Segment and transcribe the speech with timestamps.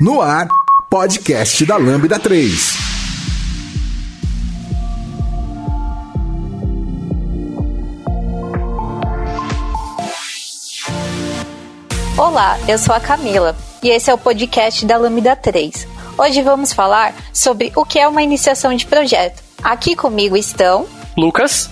[0.00, 0.46] No ar,
[0.88, 2.76] podcast da Lambda 3.
[12.16, 15.88] Olá, eu sou a Camila e esse é o podcast da Lambda 3.
[16.16, 19.42] Hoje vamos falar sobre o que é uma iniciação de projeto.
[19.64, 20.86] Aqui comigo estão
[21.16, 21.68] Lucas,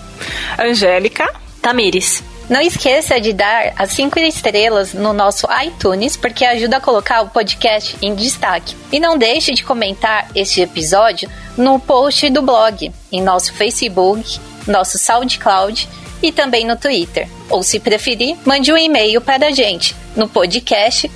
[0.59, 2.21] Angélica, Tamires.
[2.49, 7.29] Não esqueça de dar as 5 estrelas no nosso iTunes, porque ajuda a colocar o
[7.29, 8.75] podcast em destaque.
[8.91, 14.97] E não deixe de comentar este episódio no post do blog, em nosso Facebook, nosso
[14.97, 15.89] SoundCloud
[16.23, 17.27] e também no Twitter.
[17.49, 21.11] Ou se preferir, mande um e-mail para a gente no podcast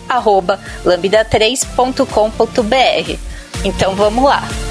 [0.86, 3.18] lambda3.com.br.
[3.64, 4.71] Então vamos lá!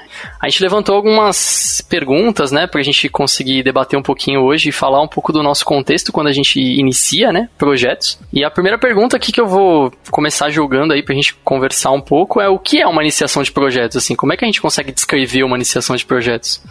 [0.39, 5.01] A gente levantou algumas perguntas, né, pra gente conseguir debater um pouquinho hoje e falar
[5.01, 8.19] um pouco do nosso contexto quando a gente inicia, né, projetos.
[8.31, 12.01] E a primeira pergunta aqui que eu vou começar jogando aí pra gente conversar um
[12.01, 14.61] pouco é o que é uma iniciação de projetos, assim, como é que a gente
[14.61, 16.61] consegue descrever uma iniciação de projetos?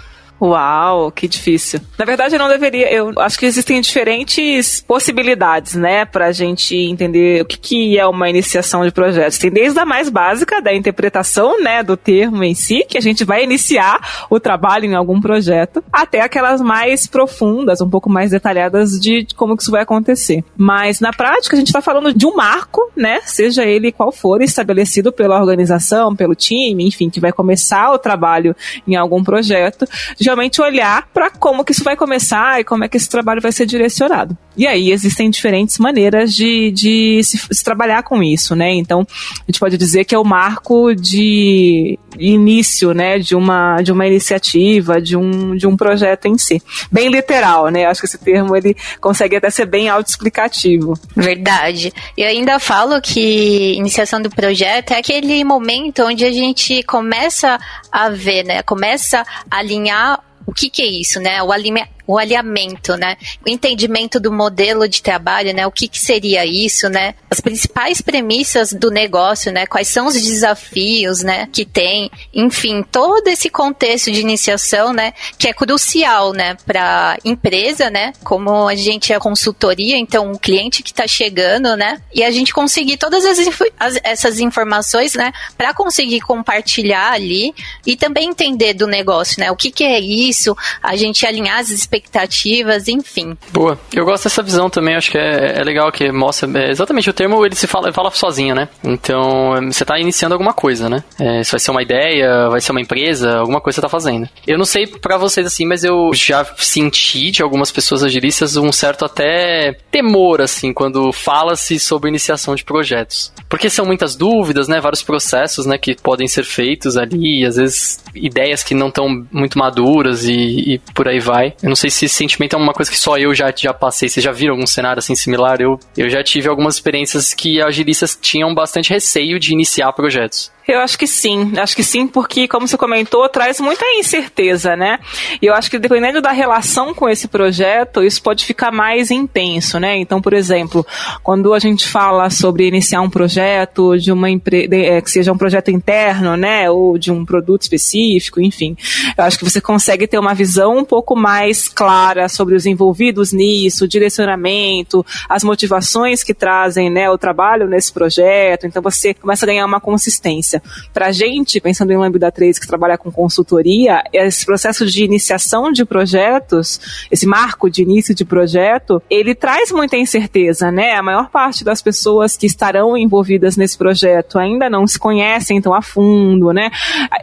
[0.41, 1.81] Uau, que difícil.
[1.99, 2.91] Na verdade, eu não deveria.
[2.91, 8.07] Eu acho que existem diferentes possibilidades, né, para a gente entender o que, que é
[8.07, 9.37] uma iniciação de projetos.
[9.37, 13.23] Tem desde a mais básica, da interpretação, né, do termo em si, que a gente
[13.23, 18.99] vai iniciar o trabalho em algum projeto, até aquelas mais profundas, um pouco mais detalhadas
[18.99, 20.43] de como que isso vai acontecer.
[20.57, 24.41] Mas na prática, a gente está falando de um marco, né, seja ele qual for,
[24.41, 28.57] estabelecido pela organização, pelo time, enfim, que vai começar o trabalho
[28.89, 29.87] em algum projeto
[30.31, 33.53] realmente olhar para como que isso vai começar e como é que esse trabalho vai
[33.53, 34.37] ser direcionado.
[34.57, 38.73] E aí existem diferentes maneiras de, de se, se trabalhar com isso, né?
[38.75, 43.93] Então, a gente pode dizer que é o marco de início, né, de uma, de
[43.93, 46.61] uma iniciativa, de um, de um projeto em si.
[46.91, 47.87] Bem literal, né?
[47.87, 50.99] Acho que esse termo ele consegue até ser bem autoexplicativo.
[51.17, 51.93] Verdade.
[52.17, 57.59] Eu ainda falo que iniciação do projeto é aquele momento onde a gente começa
[57.91, 58.63] a ver, né?
[58.63, 61.43] Começa a alinhar o que, que é isso, né?
[61.43, 63.17] O, alime o alinhamento, né?
[63.47, 65.67] O entendimento do modelo de trabalho, né?
[65.67, 67.15] O que, que seria isso, né?
[67.31, 69.65] As principais premissas do negócio, né?
[69.67, 71.49] Quais são os desafios, né?
[71.53, 75.13] Que tem, enfim, todo esse contexto de iniciação, né?
[75.39, 76.57] Que é crucial, né?
[76.67, 78.13] Para empresa, né?
[78.25, 82.01] Como a gente é consultoria, então o cliente que está chegando, né?
[82.13, 83.39] E a gente conseguir todas as,
[83.79, 85.33] as essas informações, né?
[85.57, 87.55] Para conseguir compartilhar ali
[87.87, 89.51] e também entender do negócio, né?
[89.51, 90.57] O que, que é isso?
[90.83, 93.37] A gente alinhar as expectativas expectativas, enfim.
[93.53, 93.79] Boa.
[93.95, 97.13] Eu gosto dessa visão também, acho que é, é legal que mostra é, exatamente o
[97.13, 98.69] termo, ele se fala, fala sozinho, né?
[98.83, 101.05] Então, você está iniciando alguma coisa, né?
[101.19, 104.29] É, isso vai ser uma ideia, vai ser uma empresa, alguma coisa você está fazendo.
[104.47, 108.73] Eu não sei para vocês assim, mas eu já senti de algumas pessoas agilistas um
[108.73, 113.33] certo até temor, assim, quando fala-se sobre iniciação de projetos.
[113.49, 114.81] Porque são muitas dúvidas, né?
[114.81, 115.79] Vários processos, né?
[115.79, 120.79] Que podem ser feitos ali, às vezes ideias que não estão muito maduras e, e
[120.95, 121.55] por aí vai.
[121.63, 124.09] Eu não sei se esse sentimento é uma coisa que só eu já, já passei.
[124.09, 125.61] Vocês já viram algum cenário assim similar?
[125.61, 130.53] Eu, eu já tive algumas experiências que agilistas tinham bastante receio de iniciar projetos.
[130.71, 135.01] Eu acho que sim, acho que sim, porque, como você comentou, traz muita incerteza, né?
[135.43, 139.81] E eu acho que dependendo da relação com esse projeto, isso pode ficar mais intenso,
[139.81, 139.97] né?
[139.97, 140.87] Então, por exemplo,
[141.25, 145.73] quando a gente fala sobre iniciar um projeto de uma é, que seja um projeto
[145.73, 146.71] interno, né?
[146.71, 148.77] Ou de um produto específico, enfim,
[149.19, 153.33] eu acho que você consegue ter uma visão um pouco mais clara sobre os envolvidos
[153.33, 158.69] nisso, o direcionamento, as motivações que trazem, né, o trabalho nesse projeto.
[158.69, 160.60] Então, você começa a ganhar uma consistência.
[160.93, 165.73] Para a gente, pensando em Lambda 3, que trabalha com consultoria, esse processo de iniciação
[165.73, 166.81] de projetos,
[167.11, 170.95] esse marco de início de projeto, ele traz muita incerteza, né?
[170.95, 175.75] A maior parte das pessoas que estarão envolvidas nesse projeto ainda não se conhecem tão
[175.75, 176.71] a fundo, né?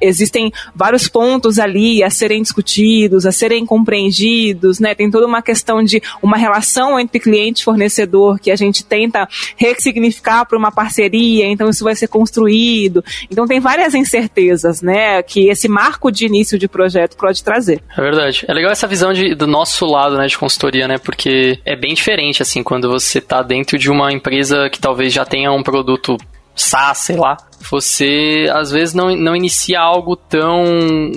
[0.02, 4.96] Existem vários pontos ali a serem discutidos, a serem compreendidos, né?
[4.96, 9.28] Tem toda uma questão de uma relação entre cliente e fornecedor que a gente tenta
[9.56, 13.04] ressignificar para uma parceria, então isso vai ser construído.
[13.30, 17.82] Então tem várias incertezas, né, que esse marco de início de projeto pode trazer.
[17.98, 18.46] É verdade.
[18.48, 21.94] É legal essa visão de, do nosso lado, né, de consultoria, né, porque é bem
[21.94, 26.18] diferente, assim, quando você está dentro de uma empresa que talvez já tenha um produto
[26.62, 27.38] SaaS, sei lá,
[27.70, 30.64] você às vezes não, não inicia algo tão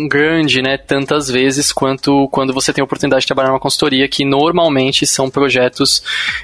[0.08, 4.24] grande, né, tantas vezes quanto quando você tem a oportunidade de trabalhar numa consultoria que
[4.24, 6.02] normalmente são projetos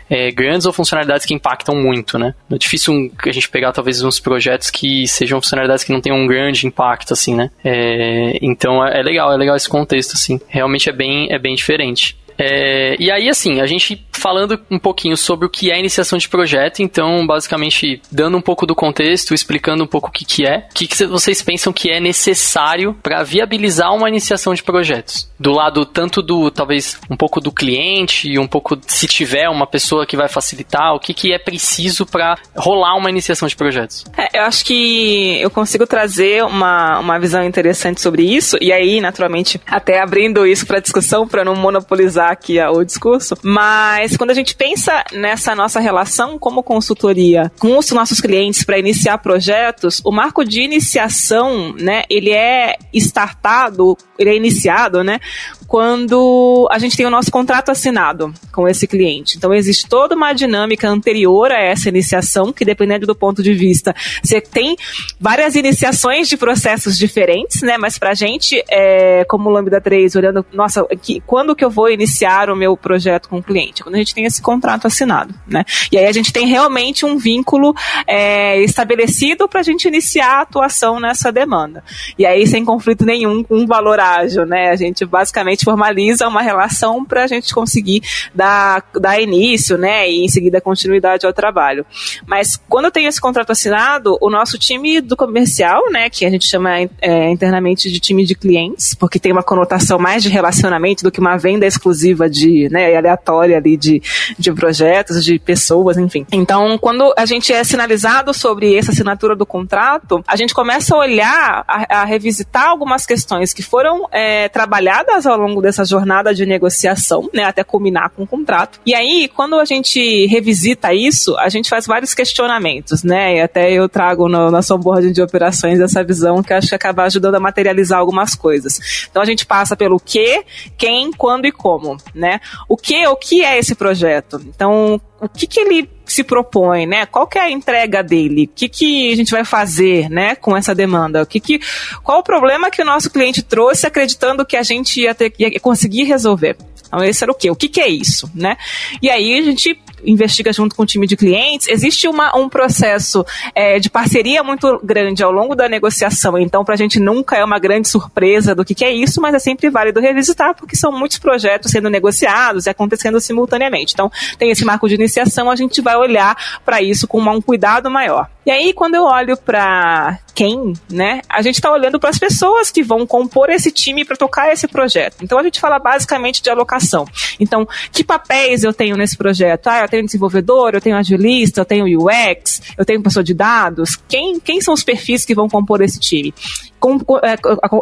[0.09, 2.35] é, grandes ou funcionalidades que impactam muito, né.
[2.51, 6.27] É difícil a gente pegar talvez uns projetos que sejam funcionalidades que não tenham um
[6.27, 7.51] grande impacto, assim, né.
[7.65, 10.41] É, então é, é legal, é legal esse contexto, assim.
[10.49, 12.17] Realmente é bem, é bem diferente.
[12.39, 16.29] É, e aí, assim, a gente falando um pouquinho sobre o que é iniciação de
[16.29, 20.67] projeto, então, basicamente, dando um pouco do contexto, explicando um pouco o que, que é,
[20.71, 25.31] o que, que vocês pensam que é necessário para viabilizar uma iniciação de projetos?
[25.39, 30.07] Do lado tanto do, talvez, um pouco do cliente, um pouco, se tiver uma pessoa
[30.07, 34.05] que vai facilitar, o que, que é preciso para rolar uma iniciação de projetos?
[34.17, 39.01] É, eu acho que eu consigo trazer uma, uma visão interessante sobre isso, e aí,
[39.01, 44.35] naturalmente, até abrindo isso para discussão, para não monopolizar aqui o discurso, mas quando a
[44.35, 50.13] gente pensa nessa nossa relação como consultoria com os nossos clientes para iniciar projetos, o
[50.13, 55.21] marco de iniciação, né, ele é startado, ele é iniciado, né,
[55.67, 59.37] quando a gente tem o nosso contrato assinado com esse cliente.
[59.37, 63.95] Então existe toda uma dinâmica anterior a essa iniciação, que dependendo do ponto de vista,
[64.23, 64.77] você tem
[65.21, 67.77] várias iniciações de processos diferentes, né?
[67.77, 72.16] Mas pra gente, é, como Lambda 3, olhando, nossa, que, quando que eu vou iniciar
[72.51, 73.83] o meu projeto com o cliente?
[73.83, 75.65] Quando a gente tem esse contrato assinado, né?
[75.91, 77.75] E aí a gente tem realmente um vínculo
[78.07, 81.83] é, estabelecido para a gente iniciar a atuação nessa demanda.
[82.19, 84.71] E aí sem conflito nenhum com um valor ágil, né?
[84.71, 88.03] A gente basicamente formaliza uma relação para a gente conseguir
[88.35, 91.85] dar, dar início, né, e em seguida continuidade ao trabalho.
[92.27, 96.31] Mas quando eu tenho esse contrato assinado, o nosso time do comercial, né, que a
[96.31, 96.71] gente chama
[97.01, 101.21] é, internamente de time de clientes, porque tem uma conotação mais de relacionamento do que
[101.21, 104.03] uma venda exclusiva de, né, aleatória ali de,
[104.39, 106.27] de projetos, de pessoas, enfim.
[106.33, 110.99] Então, quando a gente é sinalizado sobre essa assinatura do contrato, a gente começa a
[110.99, 116.47] olhar, a, a revisitar algumas questões que foram é, trabalhadas ao longo dessa jornada de
[116.47, 118.81] negociação, né, até culminar com o contrato.
[118.85, 123.73] E aí, quando a gente revisita isso, a gente faz vários questionamentos, né, e até
[123.73, 127.41] eu trago no nosso onboarding de operações essa visão que acho que acaba ajudando a
[127.41, 129.07] materializar algumas coisas.
[129.11, 130.45] Então a gente passa pelo que,
[130.77, 132.41] quem, quando e como, né?
[132.69, 134.41] O que, o que é esse projeto?
[134.47, 137.07] Então, o que, que ele se propõe, né?
[137.07, 138.45] Qual que é a entrega dele?
[138.45, 141.23] O que, que a gente vai fazer, né, com essa demanda?
[141.23, 141.61] O que que,
[142.03, 145.59] qual o problema que o nosso cliente trouxe acreditando que a gente ia, ter, ia
[145.59, 146.57] conseguir resolver?
[146.87, 147.51] Então, esse era o quê?
[147.51, 148.57] O que, que é isso, né?
[149.03, 151.69] E aí a gente investiga junto com o time de clientes.
[151.69, 156.75] Existe uma, um processo é, de parceria muito grande ao longo da negociação, então para
[156.75, 159.71] a gente nunca é uma grande surpresa do que, que é isso, mas é sempre
[159.71, 163.93] válido revisitar, porque são muitos projetos sendo negociados e acontecendo simultaneamente.
[163.95, 167.91] Então, tem esse marco de iniciação, a gente vai olhar para isso com um cuidado
[167.91, 168.29] maior.
[168.47, 172.71] E aí, quando eu olho para quem, né, a gente está olhando para as pessoas
[172.71, 175.17] que vão compor esse time para tocar esse projeto.
[175.23, 177.07] Então, a gente fala basicamente de alocação.
[177.41, 179.67] Então, que papéis eu tenho nesse projeto?
[179.67, 183.99] Ah, eu tenho desenvolvedor, eu tenho agilista, eu tenho UX, eu tenho pessoa de dados.
[184.09, 186.35] Quem, quem são os perfis que vão compor esse time?
[186.79, 187.37] Com, é,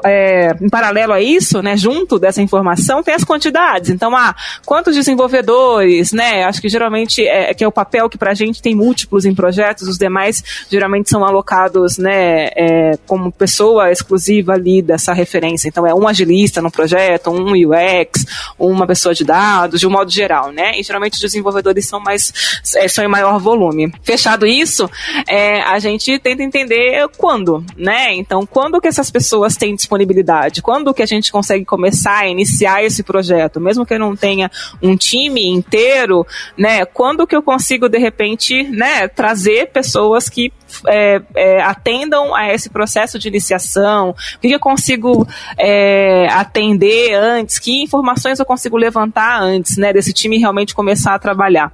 [0.04, 3.90] é, em paralelo a isso, né, junto dessa informação, tem as quantidades.
[3.90, 6.44] Então, ah, quantos desenvolvedores, né?
[6.44, 9.34] Acho que geralmente é, que é o papel que para a gente tem múltiplos em
[9.34, 15.68] projetos, os demais geralmente são alocados, né, é, como pessoa exclusiva ali dessa referência.
[15.68, 18.24] Então, é um agilista no projeto, um UX,
[18.58, 20.78] uma pessoa de dados, de um modo geral, né?
[20.78, 22.32] E geralmente os desenvolvedores são mais
[22.76, 23.92] é, são em maior volume.
[24.02, 24.88] Fechado isso,
[25.28, 28.14] é, a gente tenta entender quando, né?
[28.14, 30.60] Então, quando que essas pessoas têm disponibilidade?
[30.60, 33.58] Quando que a gente consegue começar a iniciar esse projeto?
[33.58, 34.50] Mesmo que eu não tenha
[34.82, 36.84] um time inteiro, né?
[36.84, 40.52] Quando que eu consigo, de repente, né, trazer pessoas que
[40.86, 44.10] é, é, atendam a esse processo de iniciação?
[44.10, 45.26] O que, eu consigo
[45.58, 47.58] é, atender antes?
[47.58, 51.72] Que informações eu consigo levantar antes, né, desse time realmente começar a trabalhar?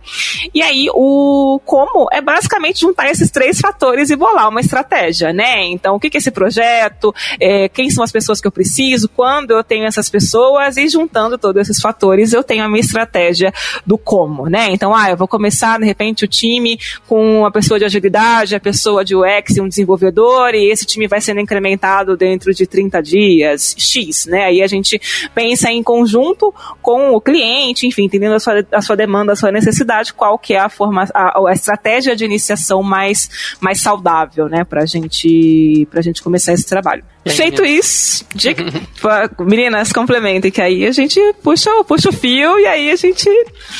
[0.54, 5.64] E aí, o como é basicamente juntar esses três fatores e bolar uma estratégia, né?
[5.66, 7.14] Então, o que, é esse projeto?
[7.40, 9.08] É, quem são as pessoas que eu preciso?
[9.08, 10.76] Quando eu tenho essas pessoas?
[10.76, 13.52] E juntando todos esses fatores, eu tenho a minha estratégia
[13.86, 14.68] do como, né?
[14.70, 18.60] Então, ah, eu vou começar, de repente, o time com a pessoa de agilidade, a
[18.60, 22.66] pessoa pessoa de UX e um desenvolvedor, e esse time vai sendo incrementado dentro de
[22.66, 24.44] 30 dias, X, né?
[24.44, 25.00] Aí a gente
[25.34, 29.52] pensa em conjunto com o cliente, enfim, entendendo a sua, a sua demanda, a sua
[29.52, 34.64] necessidade, qual que é a, forma, a, a estratégia de iniciação mais, mais saudável, né,
[34.64, 37.04] pra gente, pra gente começar esse trabalho.
[37.26, 38.64] Feito isso, dica,
[39.44, 43.28] meninas, complementem, que aí a gente puxa, puxa o fio e aí a gente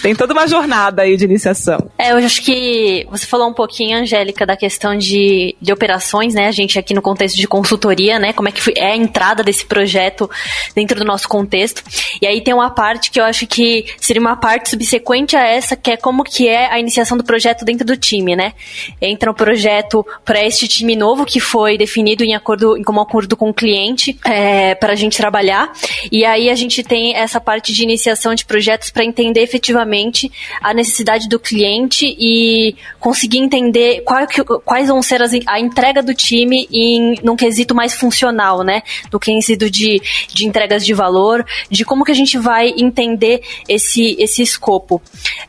[0.03, 1.91] tem toda uma jornada aí de iniciação.
[1.99, 6.47] É, eu acho que você falou um pouquinho, Angélica, da questão de, de operações, né?
[6.47, 8.33] A gente aqui no contexto de consultoria, né?
[8.33, 10.31] Como é que é a entrada desse projeto
[10.75, 11.83] dentro do nosso contexto.
[12.21, 15.77] E aí tem uma parte que eu acho que seria uma parte subsequente a essa,
[15.77, 18.53] que é como que é a iniciação do projeto dentro do time, né?
[19.01, 23.37] Entra um projeto para este time novo que foi definido em acordo, em como acordo
[23.37, 25.73] com o cliente, é, para a gente trabalhar.
[26.13, 30.31] E aí a gente tem essa parte de iniciação de projetos para entender efetivamente
[30.61, 34.27] a necessidade do cliente e conseguir entender qual,
[34.65, 38.83] quais vão ser as, a entrega do time em num quesito mais funcional, né?
[39.13, 44.17] No quesito de, de entregas de valor, de como que a gente vai entender esse,
[44.19, 45.01] esse escopo.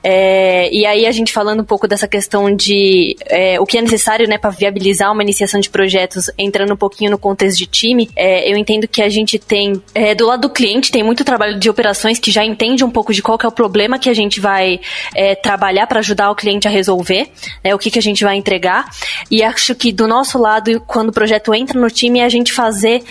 [0.03, 3.81] É, e aí a gente falando um pouco dessa questão de é, o que é
[3.81, 8.09] necessário, né, para viabilizar uma iniciação de projetos, entrando um pouquinho no contexto de time,
[8.15, 11.59] é, eu entendo que a gente tem é, do lado do cliente tem muito trabalho
[11.59, 14.13] de operações que já entende um pouco de qual que é o problema que a
[14.13, 14.79] gente vai
[15.15, 17.29] é, trabalhar para ajudar o cliente a resolver,
[17.63, 18.89] né, o que que a gente vai entregar.
[19.29, 22.51] E acho que do nosso lado, quando o projeto entra no time, é a gente
[22.53, 23.03] fazer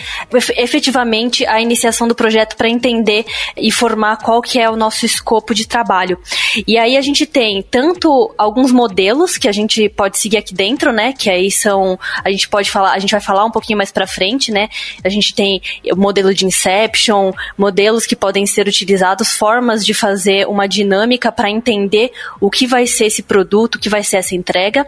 [0.57, 3.25] efetivamente a iniciação do projeto para entender
[3.55, 6.19] e formar qual que é o nosso escopo de trabalho.
[6.67, 10.91] E aí a gente tem tanto alguns modelos que a gente pode seguir aqui dentro,
[10.91, 11.13] né?
[11.13, 14.07] Que aí são a gente pode falar, a gente vai falar um pouquinho mais para
[14.07, 14.69] frente, né?
[15.03, 20.47] A gente tem o modelo de Inception, modelos que podem ser utilizados, formas de fazer
[20.47, 24.35] uma dinâmica para entender o que vai ser esse produto, o que vai ser essa
[24.35, 24.85] entrega.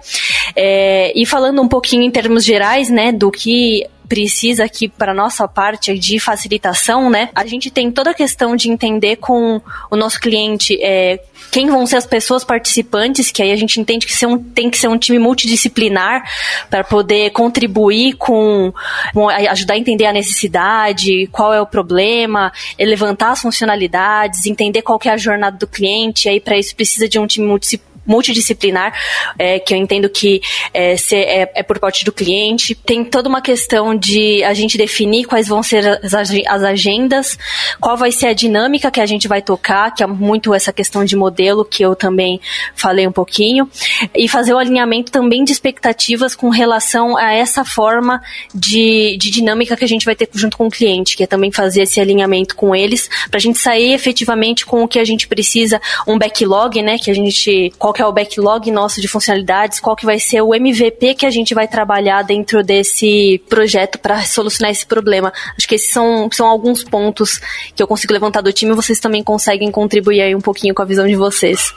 [0.55, 5.47] É, e falando um pouquinho em termos gerais, né, do que precisa aqui para nossa
[5.47, 7.29] parte de facilitação, né?
[7.33, 11.19] A gente tem toda a questão de entender com o nosso cliente é,
[11.51, 14.77] quem vão ser as pessoas participantes, que aí a gente entende que um, tem que
[14.77, 16.23] ser um time multidisciplinar
[16.69, 18.73] para poder contribuir com,
[19.13, 24.99] com, ajudar a entender a necessidade, qual é o problema, levantar as funcionalidades, entender qual
[25.05, 28.93] é a jornada do cliente, aí para isso precisa de um time multidisciplinar multidisciplinar,
[29.37, 30.41] é, que eu entendo que
[30.73, 32.75] é, é, é, por parte do cliente.
[32.75, 37.37] Tem toda uma questão de a gente definir quais vão ser as, as agendas,
[37.79, 41.05] qual vai ser a dinâmica que a gente vai tocar, que é muito essa questão
[41.05, 42.39] de modelo que eu também
[42.75, 43.69] falei um pouquinho,
[44.15, 48.21] e fazer o alinhamento também de expectativas com relação a essa forma
[48.53, 51.51] de, de dinâmica que a gente vai ter junto com o cliente, que é também
[51.51, 55.27] fazer esse alinhamento com eles, para a gente sair efetivamente com o que a gente
[55.27, 59.79] precisa, um backlog, né, que a gente, qual que é o backlog nosso de funcionalidades,
[59.79, 64.23] qual que vai ser o MVP que a gente vai trabalhar dentro desse projeto para
[64.23, 65.31] solucionar esse problema.
[65.55, 67.39] Acho que esses são, são alguns pontos
[67.75, 70.81] que eu consigo levantar do time e vocês também conseguem contribuir aí um pouquinho com
[70.81, 71.71] a visão de vocês.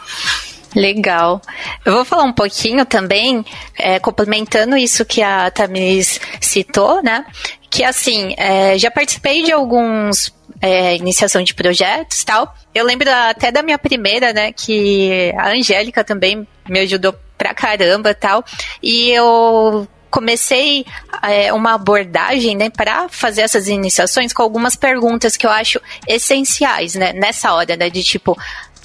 [0.75, 1.40] Legal.
[1.85, 3.44] Eu vou falar um pouquinho também,
[3.78, 7.25] é, complementando isso que a Tamis citou, né?
[7.70, 12.54] Que assim, é, já participei de alguns é, iniciação de projetos tal.
[12.75, 18.14] Eu lembro até da minha primeira, né, que a Angélica também me ajudou pra caramba
[18.14, 18.44] tal.
[18.82, 20.86] E eu comecei
[21.22, 26.94] é, uma abordagem, né, para fazer essas iniciações com algumas perguntas que eu acho essenciais,
[26.94, 28.36] né, nessa hora, né, de tipo,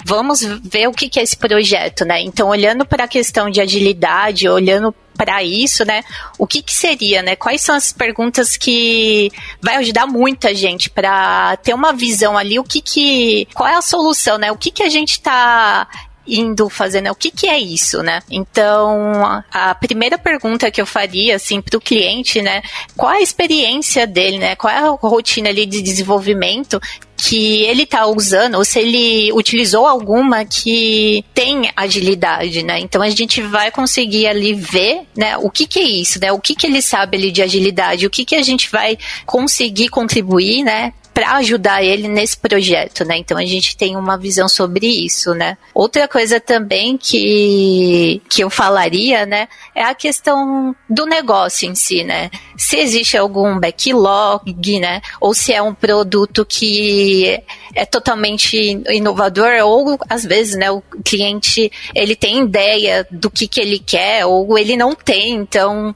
[0.04, 2.20] vamos ver o que, que é esse projeto, né?
[2.20, 6.02] Então, olhando para a questão de agilidade, olhando para isso, né?
[6.38, 7.36] O que, que seria, né?
[7.36, 12.64] Quais são as perguntas que vai ajudar muita gente para ter uma visão ali, o
[12.64, 14.50] que que qual é a solução, né?
[14.50, 15.86] O que que a gente está
[16.26, 17.10] indo fazer, né?
[17.10, 18.20] O que, que é isso, né?
[18.30, 22.62] Então, a primeira pergunta que eu faria, assim, para o cliente, né?
[22.96, 24.54] Qual a experiência dele, né?
[24.56, 26.80] Qual é a rotina ali de desenvolvimento
[27.16, 32.80] que ele está usando, ou se ele utilizou alguma que tem agilidade, né?
[32.80, 36.32] Então a gente vai conseguir ali ver, né, o que que é isso, né?
[36.32, 39.88] O que que ele sabe ali de agilidade, o que que a gente vai conseguir
[39.88, 43.18] contribuir, né, para ajudar ele nesse projeto, né?
[43.18, 45.58] Então a gente tem uma visão sobre isso, né?
[45.74, 52.02] Outra coisa também que, que eu falaria, né, é a questão do negócio em si,
[52.02, 52.30] né?
[52.56, 55.02] Se existe algum backlog, né?
[55.20, 57.42] Ou se é um produto que
[57.74, 63.60] é totalmente inovador, ou às vezes, né, o cliente ele tem ideia do que, que
[63.60, 65.94] ele quer, ou ele não tem, então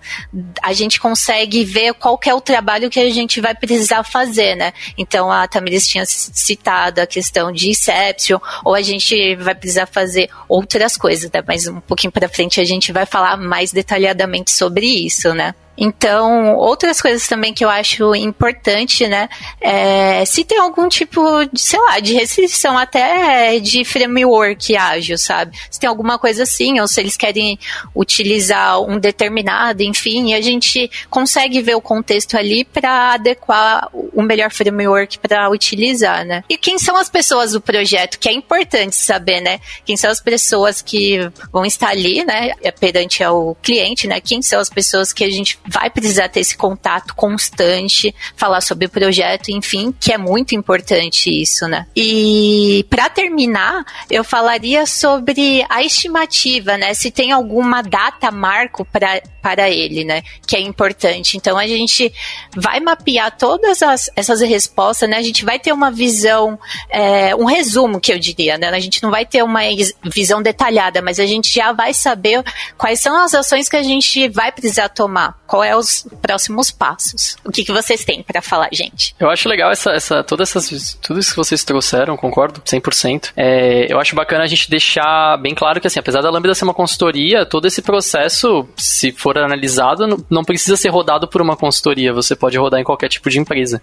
[0.62, 4.72] a gente consegue ver qual é o trabalho que a gente vai precisar fazer, né?
[5.06, 10.28] Então a Tamiris tinha citado a questão de Inception, ou a gente vai precisar fazer
[10.48, 11.42] outras coisas, né?
[11.46, 15.54] Mas um pouquinho para frente a gente vai falar mais detalhadamente sobre isso, né?
[15.76, 19.28] Então, outras coisas também que eu acho importante, né?
[19.60, 25.56] É, se tem algum tipo de, sei lá, de restrição até de framework ágil, sabe?
[25.70, 27.58] Se tem alguma coisa assim, ou se eles querem
[27.94, 34.22] utilizar um determinado, enfim, e a gente consegue ver o contexto ali para adequar o
[34.22, 36.42] melhor framework para utilizar, né?
[36.48, 39.60] E quem são as pessoas do projeto, que é importante saber, né?
[39.84, 42.52] Quem são as pessoas que vão estar ali, né?
[42.80, 44.20] Perante ao cliente, né?
[44.20, 48.86] Quem são as pessoas que a gente vai precisar ter esse contato constante, falar sobre
[48.86, 51.86] o projeto, enfim, que é muito importante isso, né?
[51.94, 56.94] E para terminar, eu falaria sobre a estimativa, né?
[56.94, 60.22] Se tem alguma data marco para para ele, né?
[60.44, 61.36] Que é importante.
[61.36, 62.12] Então a gente
[62.56, 65.18] vai mapear todas as, essas respostas, né?
[65.18, 66.58] A gente vai ter uma visão,
[66.90, 68.68] é, um resumo que eu diria, né?
[68.70, 69.60] A gente não vai ter uma
[70.02, 72.42] visão detalhada, mas a gente já vai saber
[72.76, 77.36] quais são as ações que a gente vai precisar tomar, qual é os próximos passos.
[77.42, 79.14] O que, que vocês têm para falar, gente?
[79.18, 83.32] Eu acho legal essa, essa, todas essas, tudo isso que vocês trouxeram, concordo 100%.
[83.34, 86.64] É, eu acho bacana a gente deixar bem claro que, assim, apesar da Lambda ser
[86.64, 92.12] uma consultoria, todo esse processo, se for analisado, não precisa ser rodado por uma consultoria,
[92.12, 93.80] você pode rodar em qualquer tipo de empresa.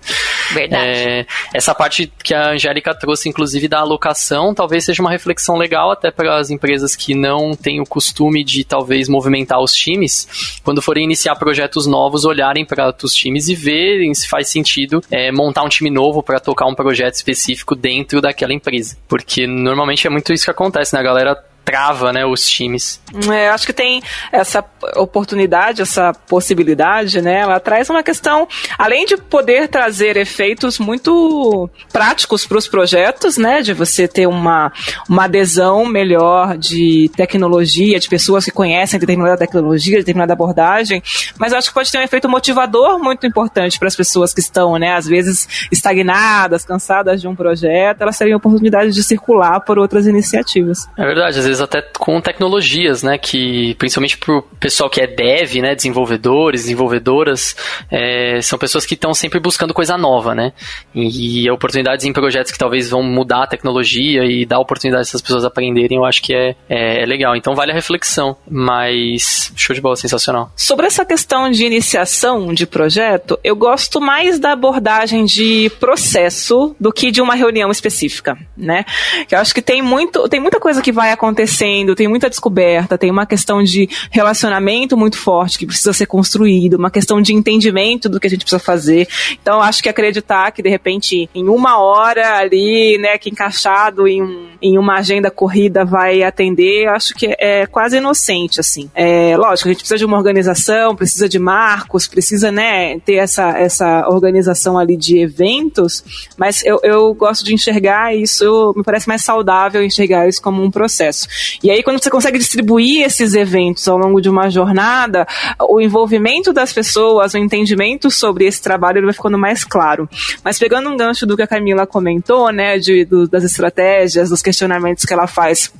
[0.54, 0.86] Verdade.
[0.86, 1.26] É,
[1.56, 6.12] essa parte que a Angélica trouxe, inclusive, da alocação, talvez seja uma reflexão legal até
[6.12, 11.04] para as empresas que não têm o costume de talvez movimentar os times, quando forem
[11.04, 15.70] iniciar projetos novos, olharem para os times e verem se faz sentido é, montar um
[15.70, 18.98] time novo para tocar um projeto específico dentro daquela empresa.
[19.08, 21.00] Porque normalmente é muito isso que acontece, né?
[21.00, 23.02] A galera trava, né, os times.
[23.32, 24.02] É, acho que tem
[24.32, 24.64] essa
[24.96, 27.40] oportunidade, essa possibilidade, né?
[27.42, 33.62] Ela traz uma questão, além de poder trazer efeitos muito práticos para os projetos, né?
[33.62, 34.72] De você ter uma,
[35.08, 41.02] uma adesão melhor de tecnologia, de pessoas que conhecem determinada tecnologia, determinada abordagem,
[41.38, 44.78] mas acho que pode ter um efeito motivador muito importante para as pessoas que estão,
[44.78, 44.96] né?
[44.96, 50.90] Às vezes estagnadas, cansadas de um projeto, elas teriam oportunidade de circular por outras iniciativas.
[50.98, 53.18] É verdade, às vezes vezes até com tecnologias, né?
[53.18, 55.76] Que principalmente pro pessoal que é dev, né?
[55.76, 57.56] Desenvolvedores, desenvolvedoras,
[57.92, 60.54] é, são pessoas que estão sempre buscando coisa nova, né?
[60.94, 65.22] E, e, oportunidades em projetos que talvez vão mudar a tecnologia e dar oportunidade essas
[65.22, 67.36] pessoas aprenderem, eu acho que é, é, é legal.
[67.36, 70.52] Então vale a reflexão, mas show de bola, sensacional.
[70.56, 76.92] Sobre essa questão de iniciação de projeto, eu gosto mais da abordagem de processo do
[76.92, 78.86] que de uma reunião específica, né?
[79.30, 82.98] Eu acho que tem muito, tem muita coisa que vai acontecer acontecendo, tem muita descoberta,
[82.98, 88.10] tem uma questão de relacionamento muito forte que precisa ser construído, uma questão de entendimento
[88.10, 89.08] do que a gente precisa fazer.
[89.42, 94.50] Então, acho que acreditar que, de repente, em uma hora ali, né, que encaixado em,
[94.62, 98.90] em uma agenda corrida vai atender, acho que é quase inocente, assim.
[98.96, 103.58] É, lógico, a gente precisa de uma organização, precisa de marcos, precisa, né, ter essa,
[103.58, 106.04] essa organização ali de eventos,
[106.38, 110.72] mas eu, eu gosto de enxergar isso, me parece mais saudável enxergar isso como um
[110.72, 111.28] processo.
[111.62, 115.28] E aí, quando você consegue distribuir esses eventos ao longo de uma jornada,
[115.60, 120.10] o envolvimento das pessoas, o entendimento sobre esse trabalho ele vai ficando mais claro.
[120.44, 124.42] Mas pegando um gancho do que a Camila comentou, né, de, do, das estratégias, dos
[124.42, 125.72] questionamentos que ela faz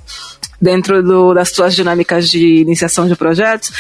[0.64, 3.72] dentro do, das suas dinâmicas de iniciação de projetos.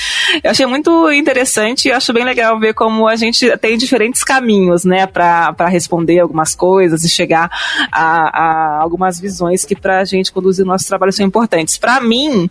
[0.44, 4.84] Eu achei muito interessante e acho bem legal ver como a gente tem diferentes caminhos,
[4.84, 7.50] né, para responder algumas coisas e chegar
[7.92, 11.78] a, a algumas visões que para a gente conduzir o nosso trabalho são importantes.
[11.78, 12.50] Para mim,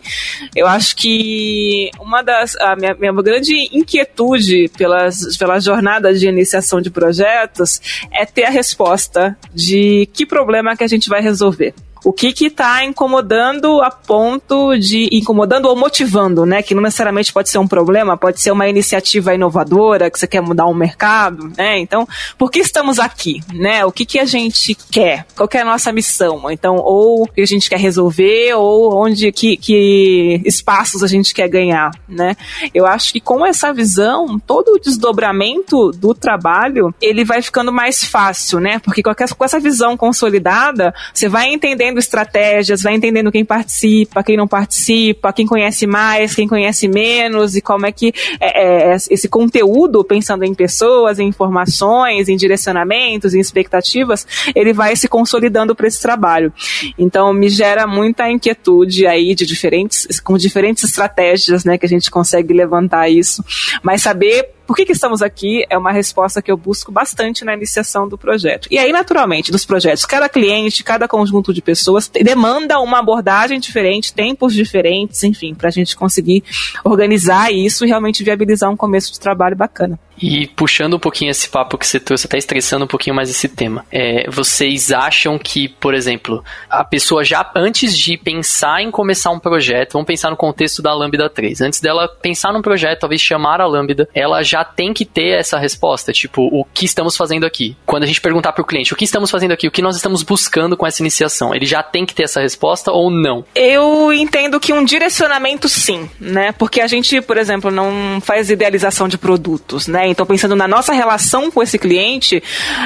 [0.55, 6.81] eu acho que uma das a minha, minha grande inquietude pelas pelas jornadas de iniciação
[6.81, 7.79] de projetos
[8.11, 12.49] é ter a resposta de que problema que a gente vai resolver o que que
[12.49, 16.61] tá incomodando a ponto de incomodando ou motivando, né?
[16.61, 20.41] Que não necessariamente pode ser um problema, pode ser uma iniciativa inovadora que você quer
[20.41, 21.79] mudar um mercado, né?
[21.79, 23.85] Então, por que estamos aqui, né?
[23.85, 25.25] O que que a gente quer?
[25.35, 26.51] Qual que é a nossa missão?
[26.51, 31.33] Então, ou o que a gente quer resolver ou onde que, que espaços a gente
[31.33, 32.35] quer ganhar, né?
[32.73, 38.03] Eu acho que com essa visão, todo o desdobramento do trabalho, ele vai ficando mais
[38.03, 38.79] fácil, né?
[38.79, 44.47] Porque com essa visão consolidada, você vai entendendo estratégias, vai entendendo quem participa, quem não
[44.47, 50.03] participa, quem conhece mais, quem conhece menos e como é que é, é, esse conteúdo,
[50.03, 54.25] pensando em pessoas, em informações, em direcionamentos, em expectativas,
[54.55, 56.51] ele vai se consolidando para esse trabalho.
[56.97, 62.09] Então, me gera muita inquietude aí de diferentes, com diferentes estratégias, né, que a gente
[62.09, 63.43] consegue levantar isso,
[63.81, 67.53] mas saber por que, que estamos aqui é uma resposta que eu busco bastante na
[67.53, 68.67] iniciação do projeto.
[68.71, 74.13] E aí, naturalmente, dos projetos, cada cliente, cada conjunto de pessoas demanda uma abordagem diferente,
[74.13, 76.43] tempos diferentes, enfim, para a gente conseguir
[76.83, 79.99] organizar isso e realmente viabilizar um começo de trabalho bacana.
[80.21, 83.47] E puxando um pouquinho esse papo que você trouxe, até estressando um pouquinho mais esse
[83.47, 89.31] tema, é, vocês acham que, por exemplo, a pessoa já antes de pensar em começar
[89.31, 93.21] um projeto, vamos pensar no contexto da Lambda 3, antes dela pensar num projeto, talvez
[93.21, 97.45] chamar a Lambda, ela já tem que ter essa resposta, tipo, o que estamos fazendo
[97.45, 97.75] aqui?
[97.85, 99.95] Quando a gente perguntar para o cliente, o que estamos fazendo aqui, o que nós
[99.95, 103.43] estamos buscando com essa iniciação, ele já tem que ter essa resposta ou não?
[103.55, 106.51] Eu entendo que um direcionamento sim, né?
[106.51, 110.02] Porque a gente, por exemplo, não faz idealização de produtos, né?
[110.03, 110.09] Né?
[110.09, 112.43] Então, pensando na nossa relação com esse cliente,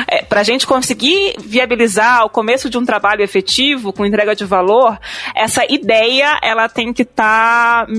[0.08, 4.46] é, para a gente conseguir viabilizar o começo de um trabalho efetivo, com entrega de
[4.46, 5.00] valor,
[5.36, 7.94] essa ideia ela tem que estar tá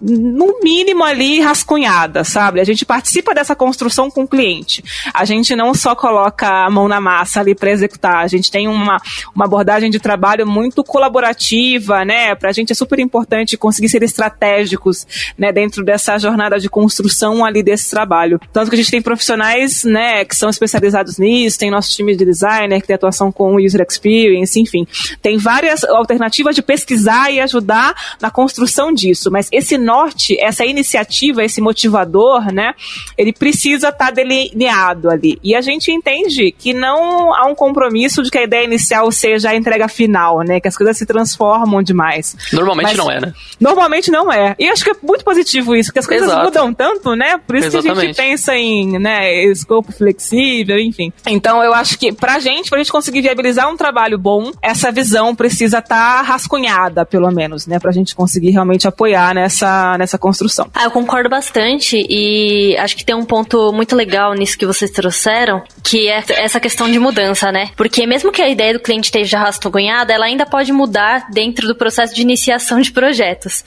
[0.00, 2.60] no mínimo ali rascunhada, sabe?
[2.60, 4.82] A gente participa dessa construção com o cliente.
[5.12, 8.68] A gente não só coloca a mão na massa ali para executar, a gente tem
[8.68, 9.00] uma,
[9.34, 12.34] uma abordagem de trabalho muito colaborativa, né?
[12.34, 15.06] Para a gente é super importante conseguir ser estratégicos,
[15.36, 18.40] né, dentro dessa jornada de construção ali desse trabalho.
[18.52, 22.24] Tanto que a gente tem profissionais, né, que são especializados nisso, tem nosso time de
[22.24, 24.86] designer que tem atuação com user experience, enfim.
[25.20, 31.42] Tem várias alternativas de pesquisar e ajudar na construção disso, mas esse norte, essa iniciativa,
[31.42, 32.74] esse motivador, né,
[33.16, 35.38] ele precisa estar tá delineado ali.
[35.42, 39.50] E a gente entende que não há um compromisso de que a ideia inicial seja
[39.50, 42.36] a entrega final, né, que as coisas se transformam demais.
[42.52, 43.32] Normalmente Mas, não é, né?
[43.58, 44.54] Normalmente não é.
[44.58, 46.44] E acho que é muito positivo isso, porque as coisas Exato.
[46.44, 47.38] mudam tanto, né?
[47.38, 47.94] Por isso Exatamente.
[47.94, 51.12] que a gente pensa em, né, escopo flexível, enfim.
[51.26, 55.34] Então eu acho que pra gente, pra gente conseguir viabilizar um trabalho bom, essa visão
[55.34, 60.68] precisa estar tá rascunhada, pelo menos, né, pra gente conseguir realmente apoiar nessa nessa, construção.
[60.74, 64.90] Ah, eu concordo bastante e acho que tem um ponto muito legal nisso que vocês
[64.90, 67.70] trouxeram, que é essa questão de mudança, né?
[67.76, 71.74] Porque mesmo que a ideia do cliente esteja rascunhada, ela ainda pode mudar dentro do
[71.74, 73.64] processo de iniciação de projetos.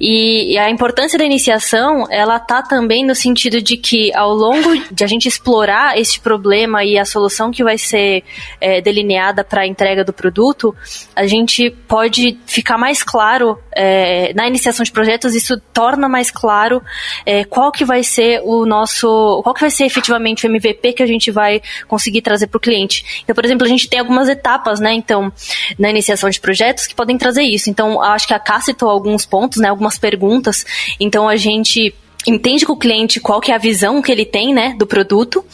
[0.00, 4.76] E, e a importância da iniciação, ela tá também no sentido de que ao longo
[4.90, 8.22] de a gente explorar esse problema e a solução que vai ser
[8.60, 10.74] é, delineada para a entrega do produto,
[11.14, 16.82] a gente pode ficar mais claro é, na iniciação de projetos isso torna mais claro
[17.24, 21.02] é, qual que vai ser o nosso, qual que vai ser efetivamente o MVP que
[21.02, 23.22] a gente vai conseguir trazer para o cliente.
[23.22, 24.92] Então, por exemplo, a gente tem algumas etapas, né?
[24.92, 25.32] Então,
[25.78, 27.70] na iniciação de projetos que podem trazer isso.
[27.70, 29.68] Então, acho que a Cá citou alguns pontos, né?
[29.68, 30.64] Algumas perguntas.
[31.00, 31.94] Então, a gente
[32.26, 35.44] entende com o cliente qual que é a visão que ele tem, né, do produto,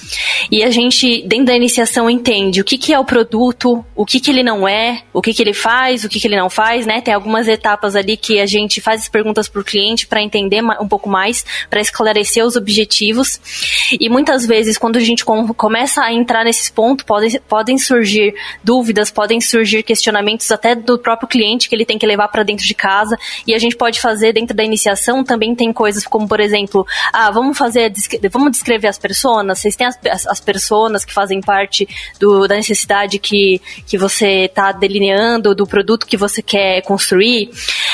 [0.50, 4.18] e a gente, dentro da iniciação, entende o que, que é o produto, o que,
[4.18, 6.87] que ele não é, o que, que ele faz, o que, que ele não faz,
[6.87, 10.22] né, tem algumas etapas ali que a gente faz as perguntas para o cliente para
[10.22, 13.40] entender um pouco mais, para esclarecer os objetivos,
[14.00, 19.11] e muitas vezes, quando a gente começa a entrar nesses pontos, podem, podem surgir dúvidas,
[19.11, 22.74] podem surgir questionamentos até do próprio cliente que ele tem que levar para dentro de
[22.74, 26.63] casa, e a gente pode fazer dentro da iniciação, também tem coisas como, por exemplo,
[26.64, 27.92] exemplo, ah, vamos fazer,
[28.31, 31.87] vamos descrever as pessoas, vocês têm as, as, as pessoas que fazem parte
[32.18, 37.50] do, da necessidade que, que você está delineando, do produto que você quer construir,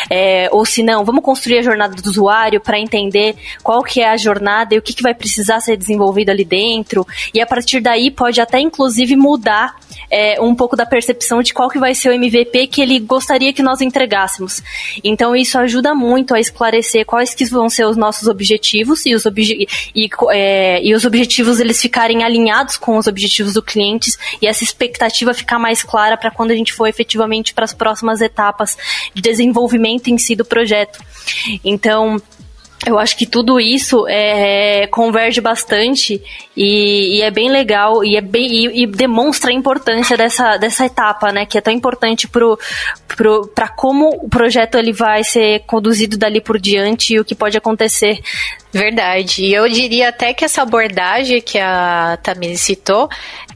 [0.08, 4.08] é, ou se não, vamos construir a jornada do usuário para entender qual que é
[4.08, 7.80] a jornada e o que, que vai precisar ser desenvolvido ali dentro, e a partir
[7.80, 9.79] daí pode até inclusive mudar
[10.10, 13.52] é, um pouco da percepção de qual que vai ser o MVP que ele gostaria
[13.52, 14.62] que nós entregássemos.
[15.02, 19.26] Então isso ajuda muito a esclarecer quais que vão ser os nossos objetivos e os,
[19.26, 24.46] obje e, é, e os objetivos eles ficarem alinhados com os objetivos do cliente e
[24.46, 28.76] essa expectativa ficar mais clara para quando a gente for efetivamente para as próximas etapas
[29.14, 30.98] de desenvolvimento em si do projeto.
[31.64, 32.20] Então,
[32.86, 36.22] eu acho que tudo isso é, converge bastante
[36.56, 40.86] e, e, é bem legal e, é bem, e, e, demonstra a importância dessa, dessa
[40.86, 41.44] etapa, né?
[41.44, 42.40] Que é tão importante para
[43.06, 47.34] pro, pro, como o projeto ele vai ser conduzido dali por diante e o que
[47.34, 48.18] pode acontecer.
[48.72, 49.44] Verdade.
[49.44, 53.08] E eu diria até que essa abordagem que a Tamir citou,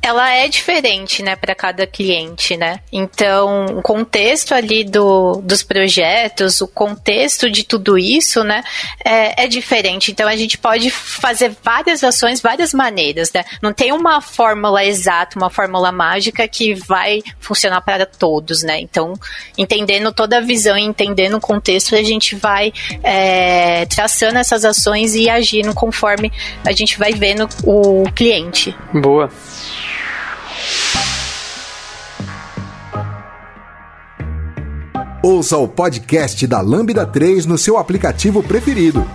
[0.03, 2.81] ela é diferente, né, para cada cliente, né?
[2.93, 8.63] Então, o contexto ali do, dos projetos, o contexto de tudo isso, né,
[9.05, 10.11] é, é diferente.
[10.11, 13.45] Então, a gente pode fazer várias ações, várias maneiras, né?
[13.63, 18.81] Não tem uma fórmula exata, uma fórmula mágica que vai funcionar para todos, né?
[18.81, 19.15] Então,
[19.57, 22.73] entendendo toda a visão e entendendo o contexto, a gente vai
[23.03, 26.33] é, traçando essas ações e agindo conforme
[26.65, 28.75] a gente vai vendo o cliente.
[28.95, 29.29] Boa.
[35.23, 39.09] Ouça o podcast da Lambda 3 no seu aplicativo preferido.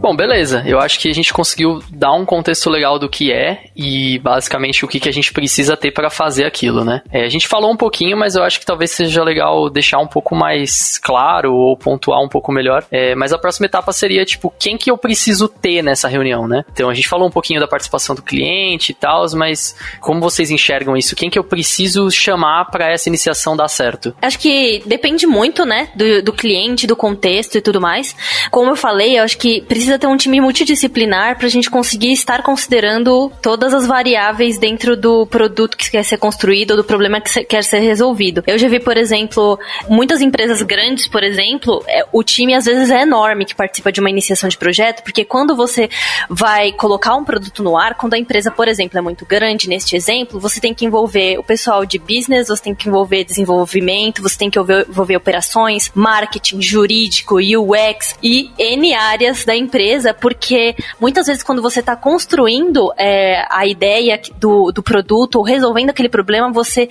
[0.00, 0.62] Bom, beleza.
[0.66, 4.82] Eu acho que a gente conseguiu dar um contexto legal do que é e basicamente
[4.82, 7.02] o que, que a gente precisa ter para fazer aquilo, né?
[7.12, 10.06] É, a gente falou um pouquinho, mas eu acho que talvez seja legal deixar um
[10.06, 12.84] pouco mais claro ou pontuar um pouco melhor.
[12.90, 16.64] É, mas a próxima etapa seria, tipo, quem que eu preciso ter nessa reunião, né?
[16.72, 20.50] Então a gente falou um pouquinho da participação do cliente e tal, mas como vocês
[20.50, 21.14] enxergam isso?
[21.14, 24.14] Quem que eu preciso chamar para essa iniciação dar certo?
[24.22, 28.16] Acho que depende muito, né, do, do cliente, do contexto e tudo mais.
[28.50, 32.12] Como eu falei, eu acho que precisa ter um time multidisciplinar para a gente conseguir
[32.12, 37.20] estar considerando todas as variáveis dentro do produto que quer ser construído ou do problema
[37.20, 38.42] que quer ser resolvido.
[38.46, 42.90] Eu já vi, por exemplo, muitas empresas grandes, por exemplo, é, o time às vezes
[42.90, 45.88] é enorme que participa de uma iniciação de projeto, porque quando você
[46.28, 49.96] vai colocar um produto no ar, quando a empresa, por exemplo, é muito grande, neste
[49.96, 54.36] exemplo, você tem que envolver o pessoal de business, você tem que envolver desenvolvimento, você
[54.36, 59.79] tem que envolver operações, marketing, jurídico, UX e N áreas da empresa,
[60.12, 65.90] porque muitas vezes quando você está construindo é, a ideia do, do produto ou resolvendo
[65.90, 66.88] aquele problema, você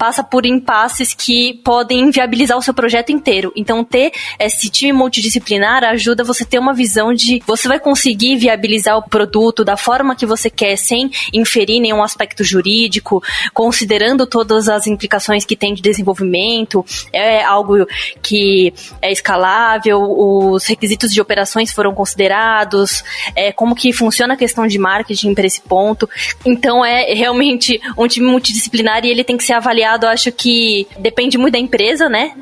[0.00, 3.52] passa por impasses que podem inviabilizar o seu projeto inteiro.
[3.54, 8.96] Então, ter esse time multidisciplinar ajuda você ter uma visão de você vai conseguir viabilizar
[8.96, 14.86] o produto da forma que você quer, sem inferir nenhum aspecto jurídico, considerando todas as
[14.86, 16.82] implicações que tem de desenvolvimento,
[17.12, 17.86] é algo
[18.22, 23.04] que é escalável, os requisitos de operações foram considerados,
[23.36, 26.08] é, como que funciona a questão de marketing para esse ponto.
[26.42, 31.38] Então, é realmente um time multidisciplinar e ele tem que ser avaliado acho que depende
[31.38, 32.32] muito da empresa, né?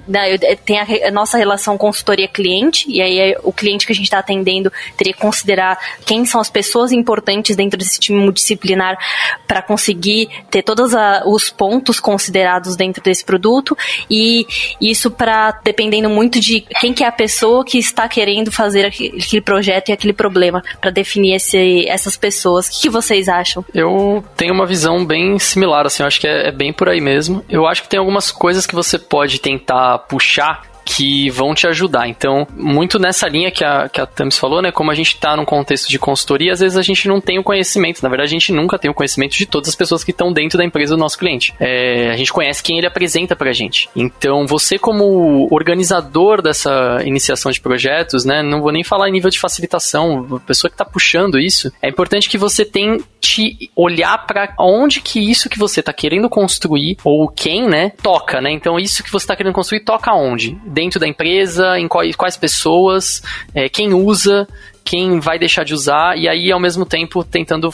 [0.64, 4.72] Tem a, nossa relação consultoria-cliente, e aí é o cliente que a gente está atendendo
[4.96, 8.98] teria que considerar quem são as pessoas importantes dentro desse time multidisciplinar
[9.46, 10.92] para conseguir ter todos
[11.26, 13.76] os pontos considerados dentro desse produto,
[14.11, 14.46] e
[14.80, 19.42] isso para dependendo muito de quem que é a pessoa que está querendo fazer aquele
[19.42, 22.68] projeto e aquele problema, para definir esse, essas pessoas.
[22.68, 23.64] O que vocês acham?
[23.74, 27.00] Eu tenho uma visão bem similar, assim, eu acho que é, é bem por aí
[27.00, 31.66] mesmo eu acho que tem algumas coisas que você pode tentar puxar que vão te
[31.66, 32.09] ajudar.
[32.09, 34.72] Então, muito nessa linha que a, que a Thames falou, né?
[34.72, 37.44] Como a gente está num contexto de consultoria, às vezes a gente não tem o
[37.44, 38.03] conhecimento.
[38.03, 40.57] Na verdade, a gente nunca tem o conhecimento de todas as pessoas que estão dentro
[40.57, 41.55] da empresa do nosso cliente.
[41.61, 43.90] É, a gente conhece quem ele apresenta pra gente.
[43.94, 48.42] Então, você como organizador dessa iniciação de projetos, né?
[48.42, 51.88] Não vou nem falar em nível de facilitação, a pessoa que está puxando isso, é
[51.90, 57.29] importante que você tente olhar para onde que isso que você está querendo construir, ou
[57.29, 58.51] quem, né, toca, né?
[58.51, 60.57] Então, isso que você está querendo construir toca onde?
[60.78, 63.20] Dentro da empresa, em quais, quais pessoas,
[63.52, 64.46] é, quem usa,
[64.84, 67.68] quem vai deixar de usar, e aí ao mesmo tempo tentando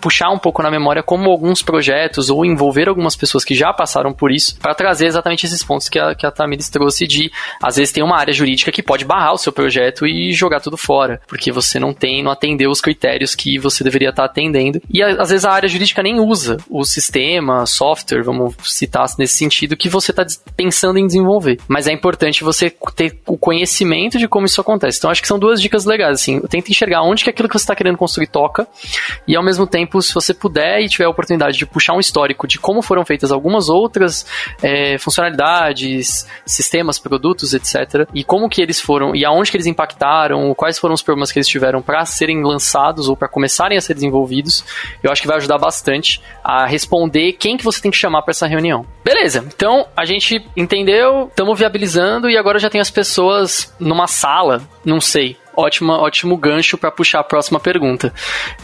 [0.00, 4.12] puxar um pouco na memória como alguns projetos ou envolver algumas pessoas que já passaram
[4.12, 7.30] por isso para trazer exatamente esses pontos que a, que a Tamiris trouxe de
[7.62, 10.76] às vezes tem uma área jurídica que pode barrar o seu projeto e jogar tudo
[10.76, 14.80] fora, porque você não tem, não atendeu os critérios que você deveria estar atendendo.
[14.90, 19.76] E às vezes a área jurídica nem usa o sistema, software, vamos citar nesse sentido,
[19.76, 21.58] que você está pensando em desenvolver.
[21.66, 24.98] Mas é importante você ter o conhecimento de como isso acontece.
[24.98, 27.64] Então acho que são duas dicas legais, assim, tenta enxergar onde que aquilo que você
[27.64, 28.66] está querendo construir toca,
[29.26, 32.46] e ao mesmo tempo, se você puder e tiver a oportunidade de puxar um histórico
[32.46, 34.26] de como foram feitas algumas outras
[34.62, 40.54] é, funcionalidades, sistemas, produtos, etc., e como que eles foram, e aonde que eles impactaram,
[40.54, 43.94] quais foram os problemas que eles tiveram para serem lançados ou para começarem a ser
[43.94, 44.64] desenvolvidos,
[45.02, 48.32] eu acho que vai ajudar bastante a responder quem que você tem que chamar para
[48.32, 48.84] essa reunião.
[49.04, 54.62] Beleza, então a gente entendeu, estamos viabilizando e agora já tem as pessoas numa sala,
[54.84, 58.12] não sei, ótima, ótimo gancho para puxar a próxima pergunta.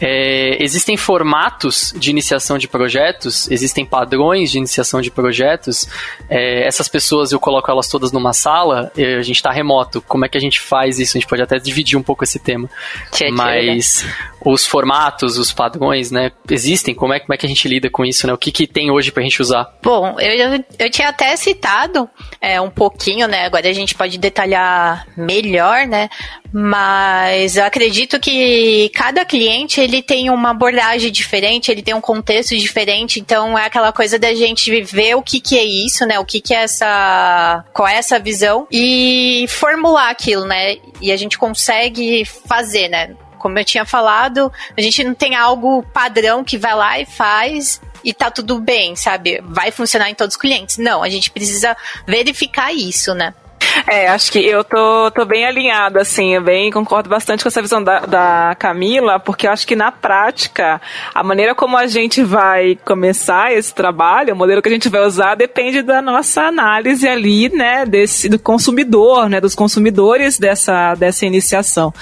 [0.01, 3.51] É, existem formatos de iniciação de projetos?
[3.51, 5.89] Existem padrões de iniciação de projetos?
[6.29, 10.01] É, essas pessoas, eu coloco elas todas numa sala, a gente está remoto.
[10.03, 11.17] Como é que a gente faz isso?
[11.17, 12.69] A gente pode até dividir um pouco esse tema.
[13.13, 14.13] Tchê, Mas tchê, né?
[14.45, 16.31] os formatos, os padrões, né?
[16.49, 16.95] Existem?
[16.95, 18.33] Como é, como é que a gente lida com isso, né?
[18.33, 19.75] O que, que tem hoje para a gente usar?
[19.83, 22.09] Bom, eu, eu tinha até citado
[22.41, 23.45] é, um pouquinho, né?
[23.45, 26.09] Agora a gente pode detalhar melhor, né?
[26.53, 32.57] Mas eu acredito que cada cliente ele tem uma abordagem diferente, ele tem um contexto
[32.57, 36.19] diferente, então é aquela coisa da gente ver o que, que é isso, né?
[36.19, 37.65] O que, que é essa.
[37.73, 40.77] qual é essa visão e formular aquilo, né?
[41.01, 43.15] E a gente consegue fazer, né?
[43.39, 47.81] Como eu tinha falado, a gente não tem algo padrão que vai lá e faz
[48.03, 49.41] e tá tudo bem, sabe?
[49.45, 50.79] Vai funcionar em todos os clientes.
[50.79, 53.35] Não, a gente precisa verificar isso, né?
[53.87, 57.61] É, acho que eu tô, tô bem alinhada, assim, eu bem concordo bastante com essa
[57.61, 60.81] visão da, da Camila, porque eu acho que na prática,
[61.15, 65.05] a maneira como a gente vai começar esse trabalho, o modelo que a gente vai
[65.05, 71.27] usar, depende da nossa análise ali, né, desse, do consumidor, né, dos consumidores dessa, dessa
[71.27, 71.93] iniciação.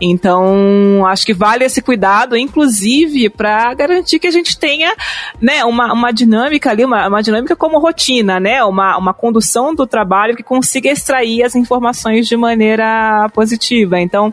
[0.00, 4.94] Então, acho que vale esse cuidado, inclusive, para garantir que a gente tenha,
[5.40, 9.86] né, uma, uma dinâmica ali, uma, uma dinâmica como rotina, né, uma, uma condução do
[9.86, 14.00] trabalho que consiga extrair as informações de maneira positiva.
[14.00, 14.32] Então,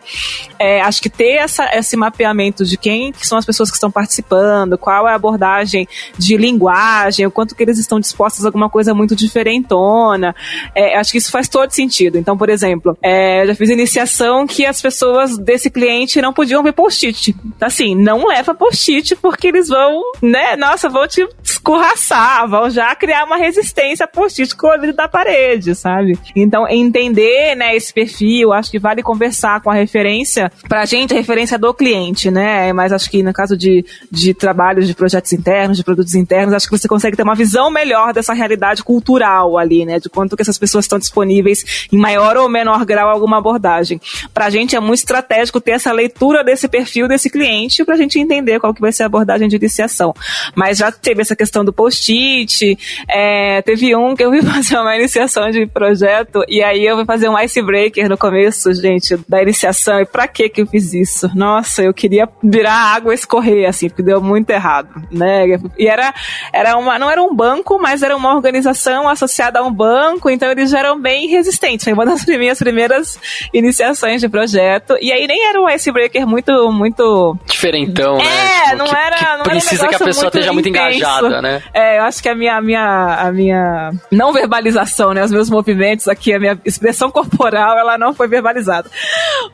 [0.59, 3.91] é, acho que ter essa, esse mapeamento de quem que são as pessoas que estão
[3.91, 8.69] participando, qual é a abordagem de linguagem, o quanto que eles estão dispostos a alguma
[8.69, 10.35] coisa muito diferentona,
[10.73, 12.17] é, acho que isso faz todo sentido.
[12.17, 16.73] Então, por exemplo, é, já fiz iniciação que as pessoas desse cliente não podiam ver
[16.73, 17.35] post-it.
[17.59, 23.25] Assim, não leva post-it porque eles vão, né, nossa, vão te escorraçar, vão já criar
[23.25, 26.17] uma resistência post-it colorido da parede, sabe?
[26.35, 31.17] Então, entender, né, esse perfil, acho que vale conversar com a referência, pra gente, a
[31.17, 32.71] referência do cliente, né?
[32.73, 36.67] Mas acho que no caso de, de trabalhos de projetos internos, de produtos internos, acho
[36.67, 39.99] que você consegue ter uma visão melhor dessa realidade cultural ali, né?
[39.99, 43.99] De quanto que essas pessoas estão disponíveis em maior ou menor grau alguma abordagem.
[44.33, 48.59] Pra gente é muito estratégico ter essa leitura desse perfil desse cliente pra gente entender
[48.59, 50.13] qual que vai ser a abordagem de iniciação.
[50.53, 54.95] Mas já teve essa questão do post-it, é, teve um que eu vi fazer uma
[54.95, 59.99] iniciação de projeto e aí eu fui fazer um icebreaker no começo, gente, da iniciação.
[59.99, 61.29] E pra que que eu fiz isso?
[61.35, 65.45] Nossa, eu queria virar água escorrer, assim, porque deu muito errado, né?
[65.77, 66.13] E era,
[66.51, 70.49] era uma, não era um banco, mas era uma organização associada a um banco, então
[70.51, 71.83] eles já eram bem resistentes.
[71.83, 73.19] Foi uma das minhas primeiras
[73.53, 74.97] iniciações de projeto.
[75.01, 77.37] E aí nem era um icebreaker muito, muito...
[77.45, 78.71] Diferentão, é, né?
[78.71, 79.15] É, não que, era...
[79.15, 81.61] Que não precisa era um que a pessoa esteja muito engajada, né?
[81.73, 85.23] É, eu acho que a minha, a minha, a minha não verbalização, né?
[85.23, 88.89] Os meus movimentos aqui, a minha expressão corporal, ela não foi verbalizada.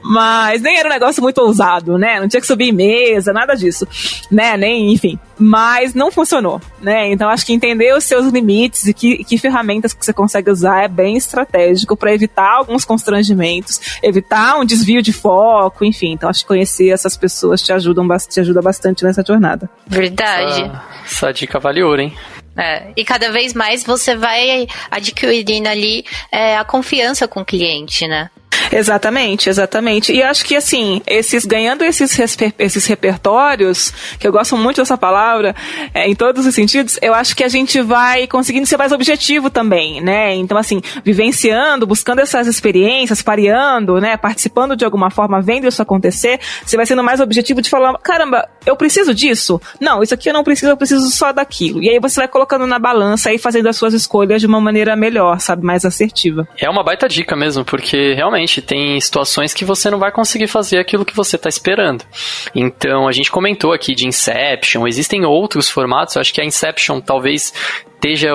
[0.03, 2.19] Mas nem era um negócio muito ousado, né?
[2.19, 3.87] Não tinha que subir em mesa, nada disso,
[4.29, 4.57] né?
[4.57, 5.17] Nem, enfim.
[5.37, 7.11] Mas não funcionou, né?
[7.11, 10.83] Então acho que entender os seus limites e que, que ferramentas que você consegue usar
[10.83, 16.11] é bem estratégico para evitar alguns constrangimentos, evitar um desvio de foco, enfim.
[16.11, 19.69] Então acho que conhecer essas pessoas te ajudam te ajuda bastante nessa jornada.
[19.87, 20.63] Verdade.
[20.63, 22.13] Essa, essa dica vale ouro, hein?
[22.57, 28.07] É, e cada vez mais você vai adquirindo ali é, a confiança com o cliente,
[28.07, 28.29] né?
[28.71, 30.13] Exatamente, exatamente.
[30.13, 32.17] E acho que assim, esses ganhando esses,
[32.57, 35.55] esses repertórios, que eu gosto muito dessa palavra,
[35.93, 39.49] é, em todos os sentidos, eu acho que a gente vai conseguindo ser mais objetivo
[39.49, 40.33] também, né?
[40.35, 44.15] Então, assim, vivenciando, buscando essas experiências, pareando, né?
[44.17, 48.47] Participando de alguma forma, vendo isso acontecer, você vai sendo mais objetivo de falar, caramba,
[48.65, 49.59] eu preciso disso?
[49.79, 51.81] Não, isso aqui eu não preciso, eu preciso só daquilo.
[51.81, 54.95] E aí você vai colocando na balança e fazendo as suas escolhas de uma maneira
[54.95, 55.65] melhor, sabe?
[55.65, 56.47] Mais assertiva.
[56.57, 60.79] É uma baita dica mesmo, porque realmente tem situações que você não vai conseguir fazer
[60.79, 62.05] aquilo que você está esperando.
[62.55, 67.01] Então, a gente comentou aqui de Inception, existem outros formatos, eu acho que a Inception
[67.01, 67.53] talvez
[68.01, 68.31] esteja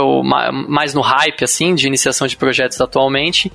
[0.69, 3.51] mais no hype assim de iniciação de projetos atualmente.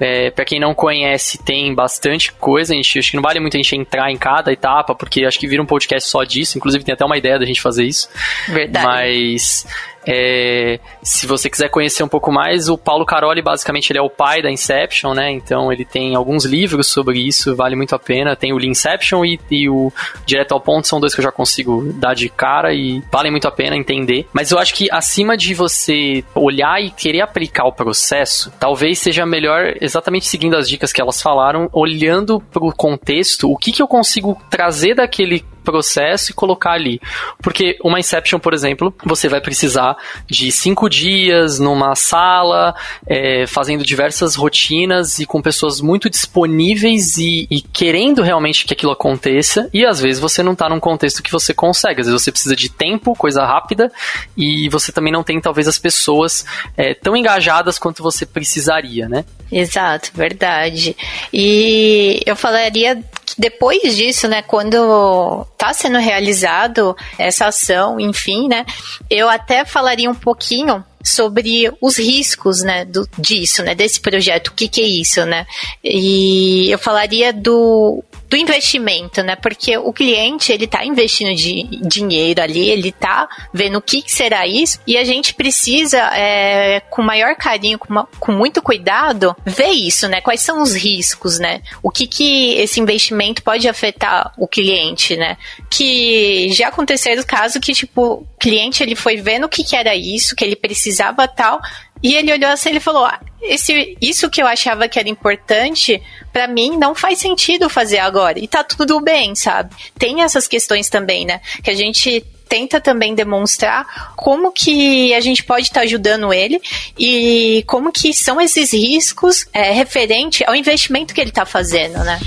[0.00, 2.72] É, para quem não conhece, tem bastante coisa.
[2.72, 5.38] A gente, acho que não vale muito a gente entrar em cada etapa, porque acho
[5.38, 6.58] que vira um podcast só disso.
[6.58, 8.08] Inclusive, tem até uma ideia da gente fazer isso.
[8.48, 8.84] Verdade.
[8.84, 9.66] Mas
[10.06, 14.10] é, se você quiser conhecer um pouco mais, o Paulo Caroli, basicamente, ele é o
[14.10, 15.30] pai da Inception, né?
[15.30, 18.36] Então ele tem alguns livros sobre isso, vale muito a pena.
[18.36, 19.92] Tem o Inception e, e o
[20.26, 23.48] Direto ao Ponto, são dois que eu já consigo dar de cara e valem muito
[23.48, 24.26] a pena entender.
[24.32, 29.26] Mas eu acho que acima de você olhar e querer aplicar o processo, talvez seja
[29.26, 33.82] melhor, exatamente seguindo as dicas que elas falaram, olhando para o contexto, o que, que
[33.82, 37.00] eu consigo trazer daquele processo e colocar ali.
[37.42, 39.96] Porque uma Inception, por exemplo, você vai precisar
[40.28, 42.74] de cinco dias numa sala,
[43.06, 48.92] é, fazendo diversas rotinas e com pessoas muito disponíveis e, e, querendo realmente que aquilo
[48.92, 49.68] aconteça.
[49.72, 52.00] E às vezes você não está num contexto que você consegue.
[52.00, 53.90] Às vezes você precisa de tempo, coisa rápida,
[54.36, 56.44] e você também não tem talvez as pessoas
[56.76, 59.24] é, tão engajadas quanto você precisaria, né?
[59.50, 60.96] Exato, verdade.
[61.32, 63.02] E eu falaria
[63.36, 68.64] depois disso, né, quando está sendo realizado essa ação, enfim, né,
[69.10, 74.52] eu até falaria um pouquinho sobre os riscos, né, do, disso, né, desse projeto, o
[74.52, 75.46] que que é isso, né,
[75.82, 78.02] e eu falaria do
[78.34, 79.36] do investimento, né?
[79.36, 84.10] Porque o cliente, ele tá investindo de, dinheiro ali, ele tá vendo o que, que
[84.10, 89.36] será isso, e a gente precisa, é, com maior carinho, com, uma, com muito cuidado,
[89.46, 90.20] ver isso, né?
[90.20, 91.62] Quais são os riscos, né?
[91.80, 95.36] O que que esse investimento pode afetar o cliente, né?
[95.70, 99.76] Que já aconteceu o caso que, tipo, o cliente, ele foi vendo o que que
[99.76, 101.60] era isso, que ele precisava tal,
[102.04, 106.02] E ele olhou assim e falou: ah, esse, isso que eu achava que era importante,
[106.30, 108.38] para mim não faz sentido fazer agora.
[108.38, 109.74] E tá tudo bem, sabe?
[109.98, 111.40] Tem essas questões também, né?
[111.62, 116.60] Que a gente tenta também demonstrar como que a gente pode estar tá ajudando ele
[116.98, 122.20] e como que são esses riscos é, referente ao investimento que ele está fazendo, né?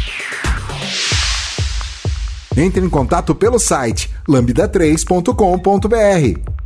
[2.58, 6.57] Entre em contato pelo site lambda3.com.br.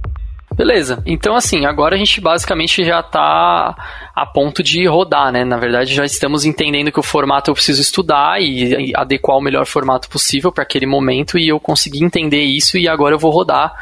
[0.61, 1.01] Beleza.
[1.07, 3.75] Então, assim, agora a gente basicamente já está
[4.15, 5.43] a ponto de rodar, né?
[5.43, 9.65] Na verdade, já estamos entendendo que o formato eu preciso estudar e adequar o melhor
[9.65, 13.73] formato possível para aquele momento e eu consegui entender isso e agora eu vou rodar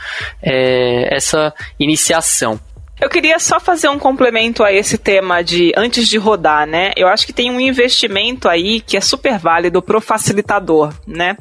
[0.42, 2.58] é, essa iniciação.
[3.02, 6.92] Eu queria só fazer um complemento a esse tema de antes de rodar, né?
[6.98, 11.38] Eu acho que tem um investimento aí que é super válido pro facilitador, né?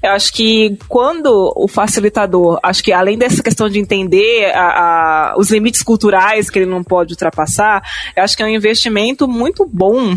[0.00, 5.34] Eu acho que quando o facilitador, acho que além dessa questão de entender a, a,
[5.36, 7.82] os limites culturais que ele não pode ultrapassar,
[8.14, 10.16] eu acho que é um investimento muito bom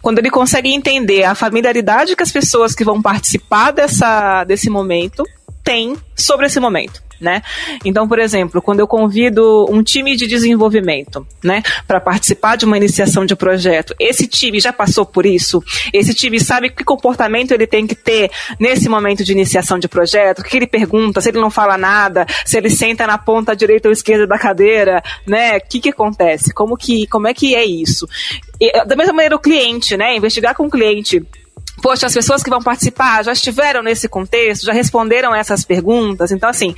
[0.00, 5.24] quando ele consegue entender a familiaridade que as pessoas que vão participar dessa, desse momento
[5.62, 7.42] têm sobre esse momento né?
[7.84, 12.76] Então, por exemplo, quando eu convido um time de desenvolvimento, né, para participar de uma
[12.76, 15.62] iniciação de projeto, esse time já passou por isso?
[15.92, 20.40] Esse time sabe que comportamento ele tem que ter nesse momento de iniciação de projeto?
[20.40, 21.20] O que ele pergunta?
[21.20, 22.26] Se ele não fala nada?
[22.44, 25.58] Se ele senta na ponta direita ou esquerda da cadeira, né?
[25.58, 26.52] O que que acontece?
[26.52, 28.06] Como que, como é que é isso?
[28.60, 30.16] E, da mesma maneira o cliente, né?
[30.16, 31.24] Investigar com o cliente
[31.82, 36.30] poxa, as pessoas que vão participar já estiveram nesse contexto, já responderam essas perguntas.
[36.30, 36.74] Então, assim,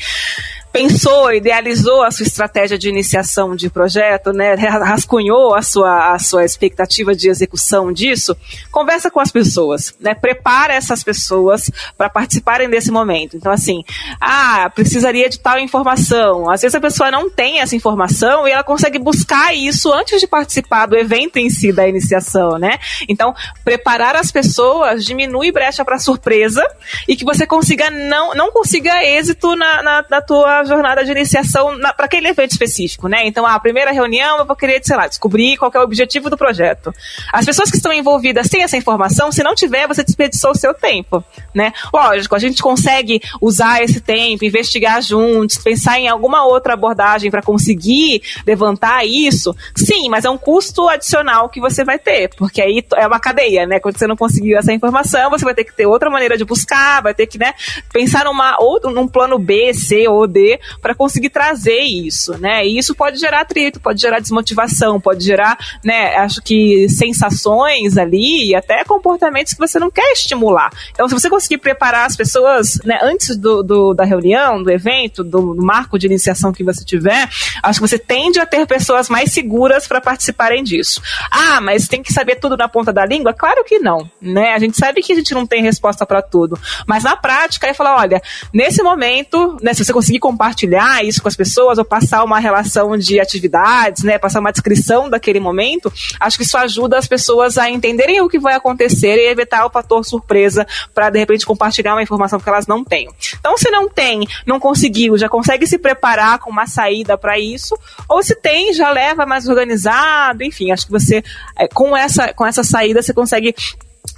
[0.74, 6.44] pensou, idealizou a sua estratégia de iniciação de projeto, né, rascunhou a sua, a sua
[6.44, 8.36] expectativa de execução disso,
[8.72, 13.36] conversa com as pessoas, né, prepara essas pessoas para participarem desse momento.
[13.36, 13.84] Então, assim,
[14.20, 16.50] ah, precisaria de tal informação.
[16.50, 20.26] Às vezes a pessoa não tem essa informação e ela consegue buscar isso antes de
[20.26, 22.80] participar do evento em si da iniciação, né?
[23.08, 23.32] Então,
[23.64, 26.66] preparar as pessoas diminui brecha para surpresa
[27.06, 31.78] e que você consiga não, não consiga êxito na, na, na tua jornada de iniciação
[31.96, 33.26] para aquele evento específico, né?
[33.26, 36.36] Então, a primeira reunião eu vou querer, sei lá, descobrir qual é o objetivo do
[36.36, 36.92] projeto.
[37.32, 40.74] As pessoas que estão envolvidas têm essa informação, se não tiver, você desperdiçou o seu
[40.74, 41.72] tempo, né?
[41.92, 47.42] Lógico, a gente consegue usar esse tempo, investigar juntos, pensar em alguma outra abordagem para
[47.42, 52.84] conseguir levantar isso, sim, mas é um custo adicional que você vai ter, porque aí
[52.96, 53.80] é uma cadeia, né?
[53.80, 57.02] Quando você não conseguiu essa informação, você vai ter que ter outra maneira de buscar,
[57.02, 57.54] vai ter que, né,
[57.92, 62.66] pensar numa ou num plano B, C ou D para conseguir trazer isso, né?
[62.66, 68.50] E isso pode gerar atrito, pode gerar desmotivação, pode gerar, né, acho que sensações ali
[68.50, 70.70] e até comportamentos que você não quer estimular.
[70.90, 75.22] Então, se você conseguir preparar as pessoas, né, antes do, do da reunião, do evento,
[75.22, 77.28] do, do, marco de iniciação que você tiver,
[77.62, 81.00] acho que você tende a ter pessoas mais seguras para participarem disso.
[81.30, 83.32] Ah, mas tem que saber tudo na ponta da língua?
[83.32, 84.52] Claro que não, né?
[84.52, 87.74] A gente sabe que a gente não tem resposta para tudo, mas na prática é
[87.74, 92.24] falar, olha, nesse momento, né, se você conseguir compartilhar isso com as pessoas ou passar
[92.24, 97.06] uma relação de atividades, né, passar uma descrição daquele momento, acho que isso ajuda as
[97.06, 101.46] pessoas a entenderem o que vai acontecer e evitar o fator surpresa para de repente
[101.46, 103.08] compartilhar uma informação que elas não têm.
[103.38, 107.78] Então, se não tem, não conseguiu, já consegue se preparar com uma saída para isso,
[108.08, 111.22] ou se tem, já leva mais organizado, enfim, acho que você
[111.56, 113.54] é, com essa com essa saída você consegue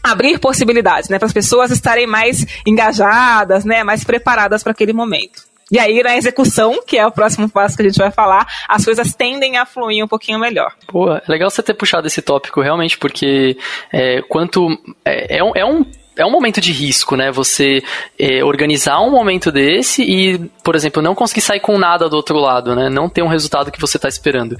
[0.03, 5.46] abrir possibilidades, né, para as pessoas estarem mais engajadas, né, mais preparadas para aquele momento.
[5.71, 8.85] E aí, na execução, que é o próximo passo que a gente vai falar, as
[8.85, 10.73] coisas tendem a fluir um pouquinho melhor.
[10.87, 13.57] Pô, é legal você ter puxado esse tópico, realmente, porque
[13.93, 14.69] é, quanto.
[15.05, 15.85] É, é um, é um
[16.17, 17.31] é um momento de risco, né?
[17.31, 17.83] Você
[18.19, 22.39] é, organizar um momento desse e, por exemplo, não conseguir sair com nada do outro
[22.39, 22.89] lado, né?
[22.89, 24.57] Não ter um resultado que você está esperando.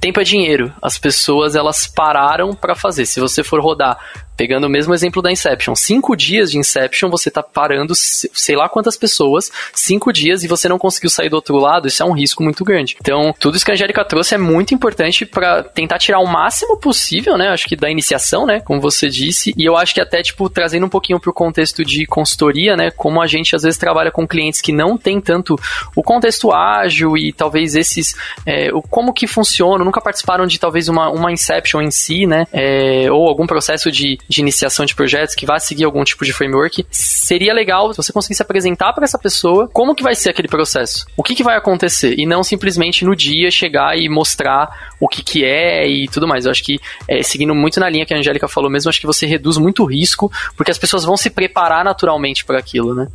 [0.00, 0.72] Tempo é dinheiro.
[0.80, 3.06] As pessoas elas pararam para fazer.
[3.06, 3.98] Se você for rodar
[4.40, 5.74] Pegando o mesmo exemplo da Inception.
[5.74, 10.66] Cinco dias de Inception, você tá parando sei lá quantas pessoas, cinco dias, e você
[10.66, 12.96] não conseguiu sair do outro lado, isso é um risco muito grande.
[12.98, 16.78] Então, tudo isso que a Angélica trouxe é muito importante para tentar tirar o máximo
[16.78, 17.48] possível, né?
[17.48, 18.60] Acho que da iniciação, né?
[18.60, 19.52] Como você disse.
[19.58, 22.90] E eu acho que até, tipo, trazendo um pouquinho pro contexto de consultoria, né?
[22.90, 25.54] Como a gente às vezes trabalha com clientes que não tem tanto
[25.94, 28.14] o contexto ágil e talvez esses.
[28.46, 32.46] É, o como que funciona, nunca participaram de talvez uma, uma Inception em si, né?
[32.50, 36.32] É, ou algum processo de, de iniciação de projetos que vai seguir algum tipo de
[36.32, 40.46] framework, seria legal se você conseguisse apresentar para essa pessoa como que vai ser aquele
[40.46, 45.08] processo, o que, que vai acontecer, e não simplesmente no dia chegar e mostrar o
[45.08, 46.44] que, que é e tudo mais.
[46.44, 46.78] Eu acho que,
[47.08, 49.82] é, seguindo muito na linha que a Angélica falou mesmo, acho que você reduz muito
[49.82, 53.08] o risco, porque as pessoas vão se preparar naturalmente para aquilo, né?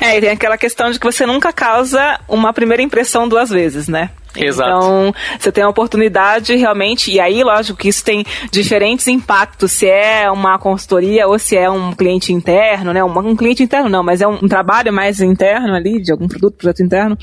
[0.00, 3.86] É, e tem aquela questão de que você nunca causa uma primeira impressão duas vezes,
[3.86, 4.10] né?
[4.36, 4.70] Exato.
[4.70, 9.86] Então, você tem a oportunidade realmente, e aí, lógico que isso tem diferentes impactos, se
[9.86, 13.02] é uma consultoria ou se é um cliente interno, né?
[13.04, 16.26] Um, um cliente interno não, mas é um, um, trabalho mais interno ali, de algum
[16.26, 17.16] produto, projeto interno.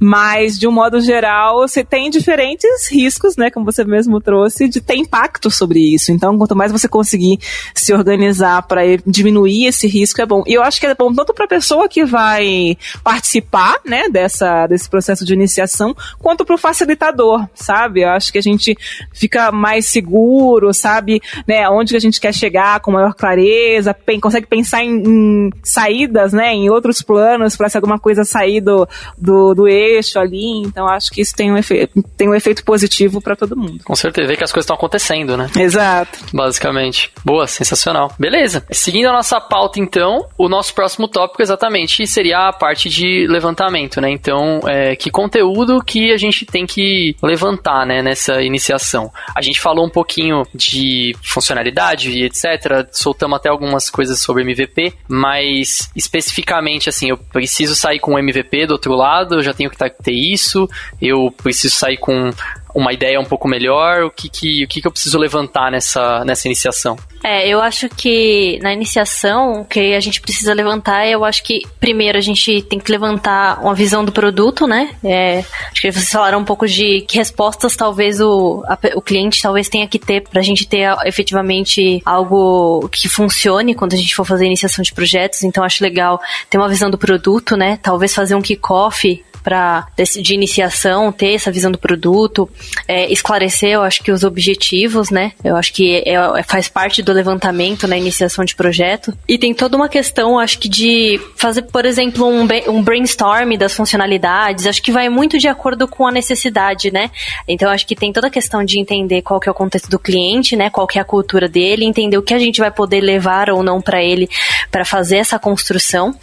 [0.00, 3.50] Mas, de um modo geral, você tem diferentes riscos, né?
[3.50, 6.12] Como você mesmo trouxe, de ter impacto sobre isso.
[6.12, 7.38] Então, quanto mais você conseguir
[7.74, 10.42] se organizar para diminuir esse risco, é bom.
[10.46, 14.66] E eu acho que é bom tanto para a pessoa que vai participar, né, dessa,
[14.66, 18.02] desse processo de iniciação, quanto para o facilitador, sabe?
[18.02, 18.76] Eu acho que a gente
[19.12, 24.82] fica mais seguro, sabe, né, onde a gente quer chegar com maior clareza, consegue pensar
[24.82, 28.88] em, em, saídas, né, em outros planos para se alguma coisa sair do,
[29.18, 30.62] do, do, eixo ali.
[30.62, 33.82] Então acho que isso tem um, efeito, tem um efeito positivo para todo mundo.
[33.84, 35.48] Com certeza, ver que as coisas estão acontecendo, né?
[35.58, 36.18] Exato.
[36.32, 37.10] Basicamente.
[37.24, 38.12] Boa, sensacional.
[38.18, 38.64] Beleza.
[38.70, 44.00] Seguindo a nossa pauta, então, o nosso próximo tópico exatamente seria a parte de levantamento,
[44.00, 44.10] né?
[44.10, 49.10] Então, é, que conteúdo que a gente tem que levantar, né, nessa iniciação?
[49.34, 52.88] A gente falou um pouquinho de funcionalidade e etc.
[52.92, 58.66] Soltamos até algumas coisas sobre MVP, mas especificamente, assim, eu preciso sair com o MVP
[58.66, 60.68] do outro lado, eu já tenho que ter isso,
[61.00, 62.32] eu preciso sair com
[62.74, 64.02] uma ideia um pouco melhor?
[64.04, 66.96] O que, que, o que, que eu preciso levantar nessa, nessa iniciação?
[67.22, 71.62] É, eu acho que na iniciação, o que a gente precisa levantar, eu acho que
[71.80, 74.94] primeiro a gente tem que levantar uma visão do produto, né?
[75.02, 79.40] É, acho que vocês falaram um pouco de que respostas talvez o, a, o cliente
[79.40, 84.14] talvez tenha que ter para a gente ter efetivamente algo que funcione quando a gente
[84.14, 85.44] for fazer iniciação de projetos.
[85.44, 86.20] Então acho legal
[86.50, 87.78] ter uma visão do produto, né?
[87.82, 92.48] Talvez fazer um kickoff para de iniciação ter essa visão do produto,
[92.88, 95.32] é, esclarecer, eu acho que os objetivos, né?
[95.44, 99.16] Eu acho que é, é, faz parte do levantamento na iniciação de projeto.
[99.28, 103.74] E tem toda uma questão, acho que de fazer, por exemplo, um, um brainstorm das
[103.74, 104.66] funcionalidades.
[104.66, 107.10] Acho que vai muito de acordo com a necessidade, né?
[107.46, 109.98] Então acho que tem toda a questão de entender qual que é o contexto do
[109.98, 110.70] cliente, né?
[110.70, 113.62] Qual que é a cultura dele, entender o que a gente vai poder levar ou
[113.62, 114.28] não para ele
[114.70, 116.14] para fazer essa construção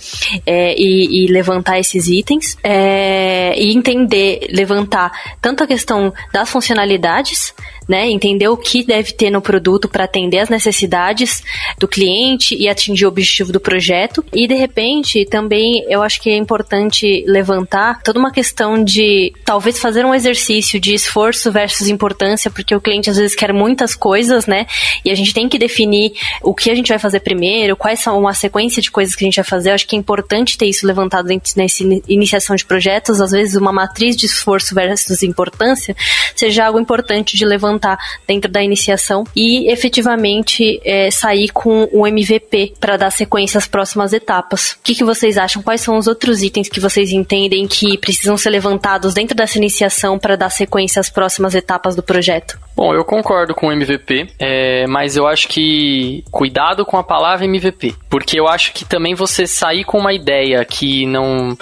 [0.45, 2.57] é, e, e, levantar esses itens.
[2.63, 7.53] É, é, e entender, levantar tanto a questão das funcionalidades,
[7.91, 8.09] né?
[8.09, 11.43] Entender o que deve ter no produto para atender as necessidades
[11.77, 14.23] do cliente e atingir o objetivo do projeto.
[14.33, 19.77] E de repente, também eu acho que é importante levantar toda uma questão de talvez
[19.77, 24.45] fazer um exercício de esforço versus importância, porque o cliente às vezes quer muitas coisas,
[24.47, 24.67] né?
[25.03, 28.17] E a gente tem que definir o que a gente vai fazer primeiro, quais são
[28.17, 29.71] uma sequência de coisas que a gente vai fazer.
[29.71, 31.27] Eu acho que é importante ter isso levantado
[31.57, 35.93] nessa iniciação de projetos, às vezes uma matriz de esforço versus importância
[36.37, 37.80] seja algo importante de levantar
[38.27, 44.13] dentro da iniciação e efetivamente é, sair com o MVP para dar sequência às próximas
[44.13, 44.71] etapas.
[44.71, 45.61] O que, que vocês acham?
[45.61, 50.17] Quais são os outros itens que vocês entendem que precisam ser levantados dentro dessa iniciação
[50.17, 52.59] para dar sequência às próximas etapas do projeto?
[52.75, 57.45] Bom, eu concordo com o MVP, é, mas eu acho que cuidado com a palavra
[57.45, 61.57] MVP, porque eu acho que também você sair com uma ideia que não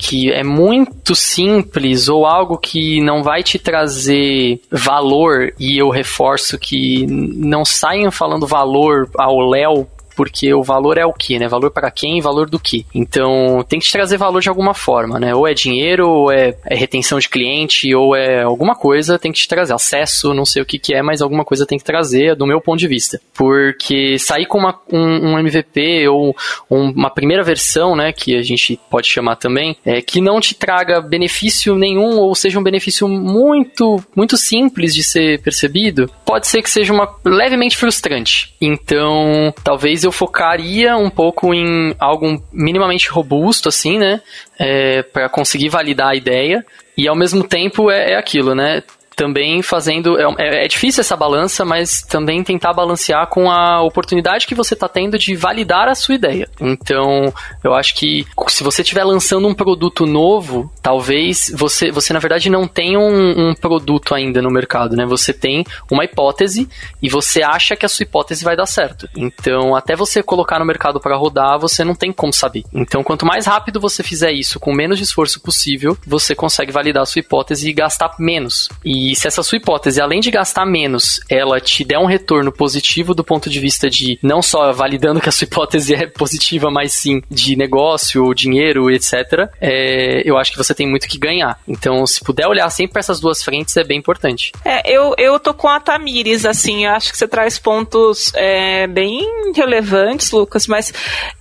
[0.00, 6.58] que é muito simples ou algo que não vai te trazer valor, e eu reforço
[6.58, 9.86] que não saiam falando valor ao Léo
[10.20, 11.48] porque o valor é o que, né?
[11.48, 12.84] Valor para quem valor do que.
[12.94, 15.34] Então, tem que te trazer valor de alguma forma, né?
[15.34, 19.38] Ou é dinheiro, ou é, é, retenção de cliente, ou é alguma coisa tem que
[19.38, 19.72] te trazer.
[19.72, 22.60] Acesso, não sei o que, que é, mas alguma coisa tem que trazer, do meu
[22.60, 23.18] ponto de vista.
[23.32, 26.36] Porque sair com uma, um, um, MVP ou
[26.68, 31.00] uma primeira versão, né, que a gente pode chamar também, é que não te traga
[31.00, 36.68] benefício nenhum, ou seja um benefício muito, muito simples de ser percebido, pode ser que
[36.68, 38.54] seja uma levemente frustrante.
[38.60, 44.20] Então, talvez eu eu focaria um pouco em algo minimamente robusto, assim, né?
[44.58, 46.66] É, para conseguir validar a ideia.
[46.96, 48.82] E ao mesmo tempo é, é aquilo, né?
[49.16, 50.18] Também fazendo.
[50.18, 54.74] É, é, é, difícil essa balança, mas também tentar balancear com a oportunidade que você
[54.74, 56.48] está tendo de validar a sua ideia.
[56.60, 57.32] Então,
[57.62, 62.48] eu acho que se você estiver lançando um produto novo, talvez você, você na verdade
[62.48, 65.04] não tenha um, um produto ainda no mercado, né?
[65.06, 66.68] Você tem uma hipótese
[67.02, 69.08] e você acha que a sua hipótese vai dar certo.
[69.16, 72.64] Então, até você colocar no mercado para rodar, você não tem como saber.
[72.72, 77.06] Então, quanto mais rápido você fizer isso, com menos esforço possível, você consegue validar a
[77.06, 78.68] sua hipótese e gastar menos.
[78.84, 82.52] E e se essa sua hipótese, além de gastar menos, ela te der um retorno
[82.52, 86.70] positivo do ponto de vista de não só validando que a sua hipótese é positiva,
[86.70, 91.58] mas sim de negócio, dinheiro, etc., é, eu acho que você tem muito que ganhar.
[91.66, 94.52] Então, se puder olhar sempre para essas duas frentes, é bem importante.
[94.64, 98.86] É, eu, eu tô com a Tamires, assim, eu acho que você traz pontos é,
[98.86, 100.92] bem relevantes, Lucas, mas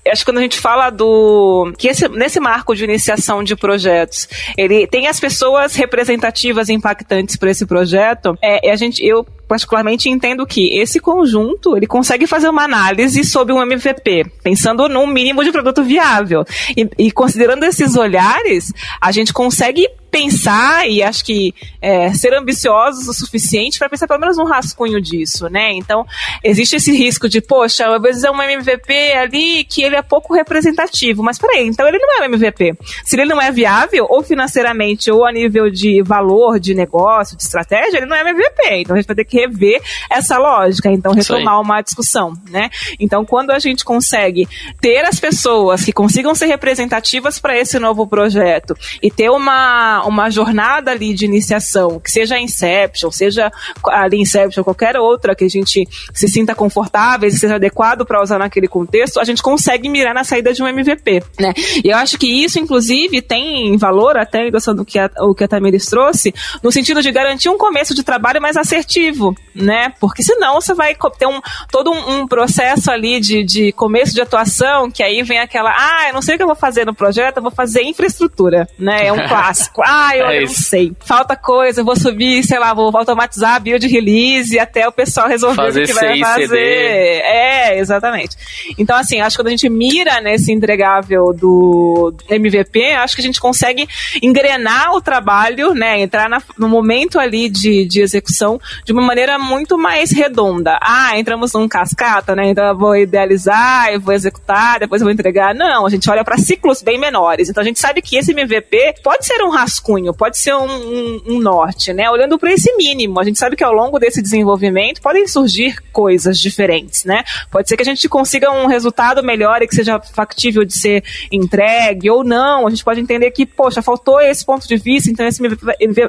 [0.09, 1.73] acho que quando a gente fala do.
[1.77, 7.51] que esse, nesse marco de iniciação de projetos, ele tem as pessoas representativas impactantes para
[7.51, 12.63] esse projeto, é, a gente, eu particularmente entendo que esse conjunto ele consegue fazer uma
[12.63, 16.45] análise sobre um MVP, pensando no mínimo de produto viável.
[16.77, 18.71] E, e considerando esses olhares,
[19.01, 24.19] a gente consegue pensar e acho que é, ser ambiciosos o suficiente para pensar pelo
[24.19, 25.71] menos um rascunho disso, né?
[25.73, 26.05] Então,
[26.43, 30.33] existe esse risco de, poxa, às vezes é um MVP ali que ele é pouco
[30.33, 32.75] representativo, mas peraí, então ele não é um MVP.
[33.03, 37.43] Se ele não é viável, ou financeiramente, ou a nível de valor de negócio, de
[37.43, 38.81] estratégia, ele não é MVP.
[38.81, 42.69] Então, a gente vai ter que rever essa lógica, então retomar uma discussão, né?
[42.99, 44.47] Então, quando a gente consegue
[44.81, 50.29] ter as pessoas que consigam ser representativas para esse novo projeto e ter uma, uma
[50.29, 53.51] jornada ali de iniciação, que seja a Inception, seja
[53.87, 58.39] ali Inception, qualquer outra que a gente se sinta confortável e seja adequado para usar
[58.39, 61.53] naquele contexto, a gente consegue mirar na saída de um MVP, né?
[61.83, 65.43] E eu acho que isso, inclusive, tem valor, até endossando o que a, o que
[65.43, 69.93] a Tamiris trouxe, no sentido de garantir um começo de trabalho mais assertivo, né?
[69.99, 71.39] Porque senão você vai ter um,
[71.71, 76.07] todo um, um, processo ali de, de começo de atuação, que aí vem aquela, ah,
[76.07, 79.07] eu não sei o que eu vou fazer no projeto, eu vou fazer infraestrutura, né?
[79.07, 79.81] É um clássico.
[79.85, 80.93] Ah, eu, é eu não sei.
[80.99, 85.27] Falta coisa, eu vou subir, sei lá, vou automatizar a build release até o pessoal
[85.27, 86.47] resolver fazer o que vai fazer.
[86.47, 86.57] CD.
[86.59, 88.35] É, exatamente.
[88.77, 93.25] Então, assim, acho que quando a gente mira nesse entregável do MVP, acho que a
[93.25, 93.87] gente consegue
[94.21, 95.99] engrenar o trabalho, né?
[95.99, 100.79] Entrar na, no momento ali de, de execução de uma maneira muito mais redonda.
[100.81, 102.49] Ah, entramos num cascata, né?
[102.49, 105.53] Então eu vou idealizar, eu vou executar, depois eu vou entregar.
[105.53, 107.49] Não, a gente olha para ciclos bem menores.
[107.49, 111.21] Então a gente sabe que esse MVP pode ser um rascunho, pode ser um, um,
[111.27, 112.09] um norte, né?
[112.09, 116.39] Olhando para esse mínimo, a gente sabe que ao longo desse desenvolvimento podem surgir coisas
[116.39, 117.23] diferentes, né?
[117.51, 121.03] Pode ser que a gente consiga um resultado melhor e que seja factível de ser
[121.31, 122.67] entregue ou não.
[122.67, 125.41] A gente pode entender que, poxa, faltou esse ponto de vista, então esse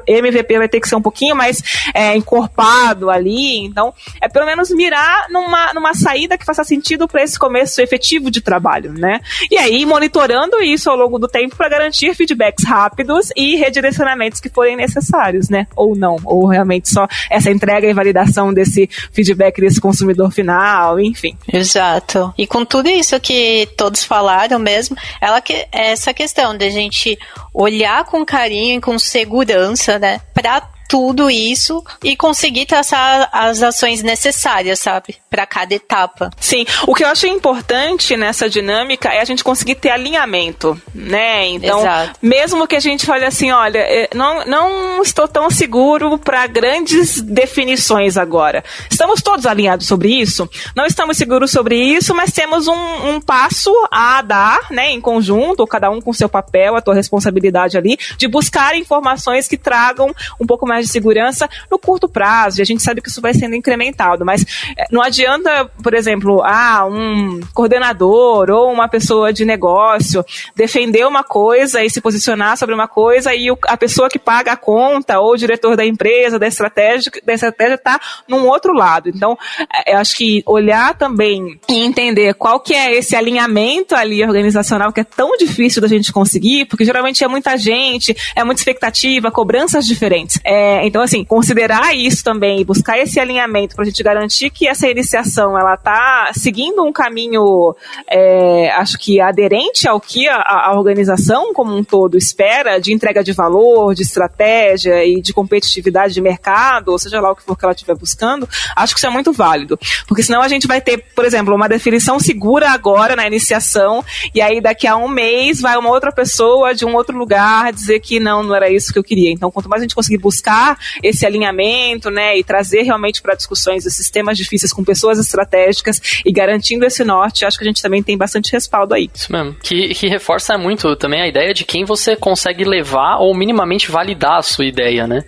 [0.07, 1.63] MVP vai ter que ser um pouquinho mais
[1.95, 3.59] é, encorpado ali.
[3.65, 8.31] Então, é pelo menos mirar numa, numa saída que faça sentido para esse começo efetivo
[8.31, 9.21] de trabalho, né?
[9.51, 14.49] E aí, monitorando isso ao longo do tempo para garantir feedbacks rápidos e redirecionamentos que
[14.49, 15.67] forem necessários, né?
[15.77, 21.37] Ou não, ou realmente só essa entrega e validação desse feedback desse consumidor final, enfim.
[21.53, 22.35] Exato.
[22.37, 27.19] E com tudo isso que todos falaram mesmo, ela que essa questão de a gente
[27.55, 34.03] olhar com carinho e com segurança, né, para tudo isso e conseguir traçar as ações
[34.03, 35.19] necessárias, sabe?
[35.31, 36.31] Para cada etapa.
[36.41, 36.67] Sim.
[36.85, 41.47] O que eu acho importante nessa dinâmica é a gente conseguir ter alinhamento, né?
[41.47, 42.19] Então, Exato.
[42.21, 47.23] mesmo que a gente fale assim, olha, é, não, não estou tão seguro para grandes
[47.23, 48.65] definições agora.
[48.91, 50.51] Estamos todos alinhados sobre isso?
[50.75, 55.65] Não estamos seguros sobre isso, mas temos um, um passo a dar, né, em conjunto,
[55.69, 60.47] cada um com seu papel, a tua responsabilidade ali, de buscar informações que tragam um
[60.47, 63.55] pouco mais de segurança no curto prazo, e a gente sabe que isso vai sendo
[63.55, 64.45] incrementado, mas
[64.77, 70.25] eh, não adianta, por exemplo, ah, um coordenador ou uma pessoa de negócio
[70.55, 74.57] defender uma coisa e se posicionar sobre uma coisa e a pessoa que paga a
[74.57, 79.09] conta ou o diretor da empresa, da estratégia, da estratégia está num outro lado.
[79.09, 84.23] Então, eh, eu acho que olhar também e entender qual que é esse alinhamento ali
[84.23, 88.61] organizacional que é tão difícil da gente conseguir, porque geralmente é muita gente, é muita
[88.61, 90.39] expectativa, cobranças diferentes.
[90.45, 94.69] É, é, então, assim, considerar isso também, buscar esse alinhamento para a gente garantir que
[94.69, 97.75] essa iniciação ela está seguindo um caminho,
[98.09, 103.25] é, acho que aderente ao que a, a, organização como um todo espera de entrega
[103.25, 107.59] de valor, de estratégia e de competitividade de mercado, ou seja lá o que for
[107.59, 109.77] que ela estiver buscando, acho que isso é muito válido.
[110.07, 114.41] Porque senão a gente vai ter, por exemplo, uma definição segura agora na iniciação, e
[114.41, 118.21] aí daqui a um mês vai uma outra pessoa de um outro lugar dizer que
[118.21, 119.33] não, não era isso que eu queria.
[119.33, 120.60] Então, quanto mais a gente conseguir buscar
[121.03, 126.33] esse alinhamento, né, e trazer realmente para discussões esses temas difíceis com pessoas estratégicas e
[126.33, 129.11] garantindo esse norte, acho que a gente também tem bastante respaldo aí.
[129.15, 129.57] Isso mesmo.
[129.63, 134.39] Que, que reforça muito também a ideia de quem você consegue levar ou minimamente validar
[134.39, 135.25] a sua ideia, né?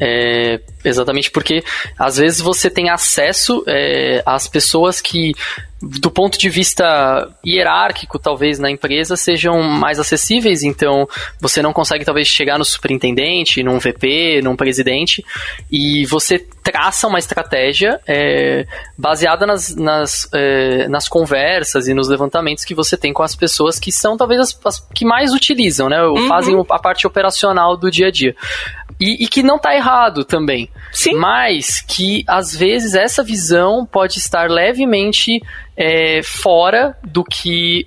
[0.00, 1.64] É, exatamente porque
[1.98, 5.32] às vezes você tem acesso é, às pessoas que
[5.80, 11.08] do ponto de vista hierárquico, talvez na empresa sejam mais acessíveis, então
[11.40, 15.24] você não consegue talvez chegar no superintendente, num VP, num presidente,
[15.70, 18.66] e você traça uma estratégia é,
[18.96, 23.78] baseada nas, nas, é, nas conversas e nos levantamentos que você tem com as pessoas
[23.78, 26.02] que são talvez as, as que mais utilizam, né?
[26.02, 26.26] Uhum.
[26.28, 28.34] Fazem a parte operacional do dia a dia.
[29.00, 30.68] E, e que não está errado também.
[30.92, 31.14] Sim.
[31.14, 35.40] Mas que às vezes essa visão pode estar levemente
[35.76, 37.86] é, fora do que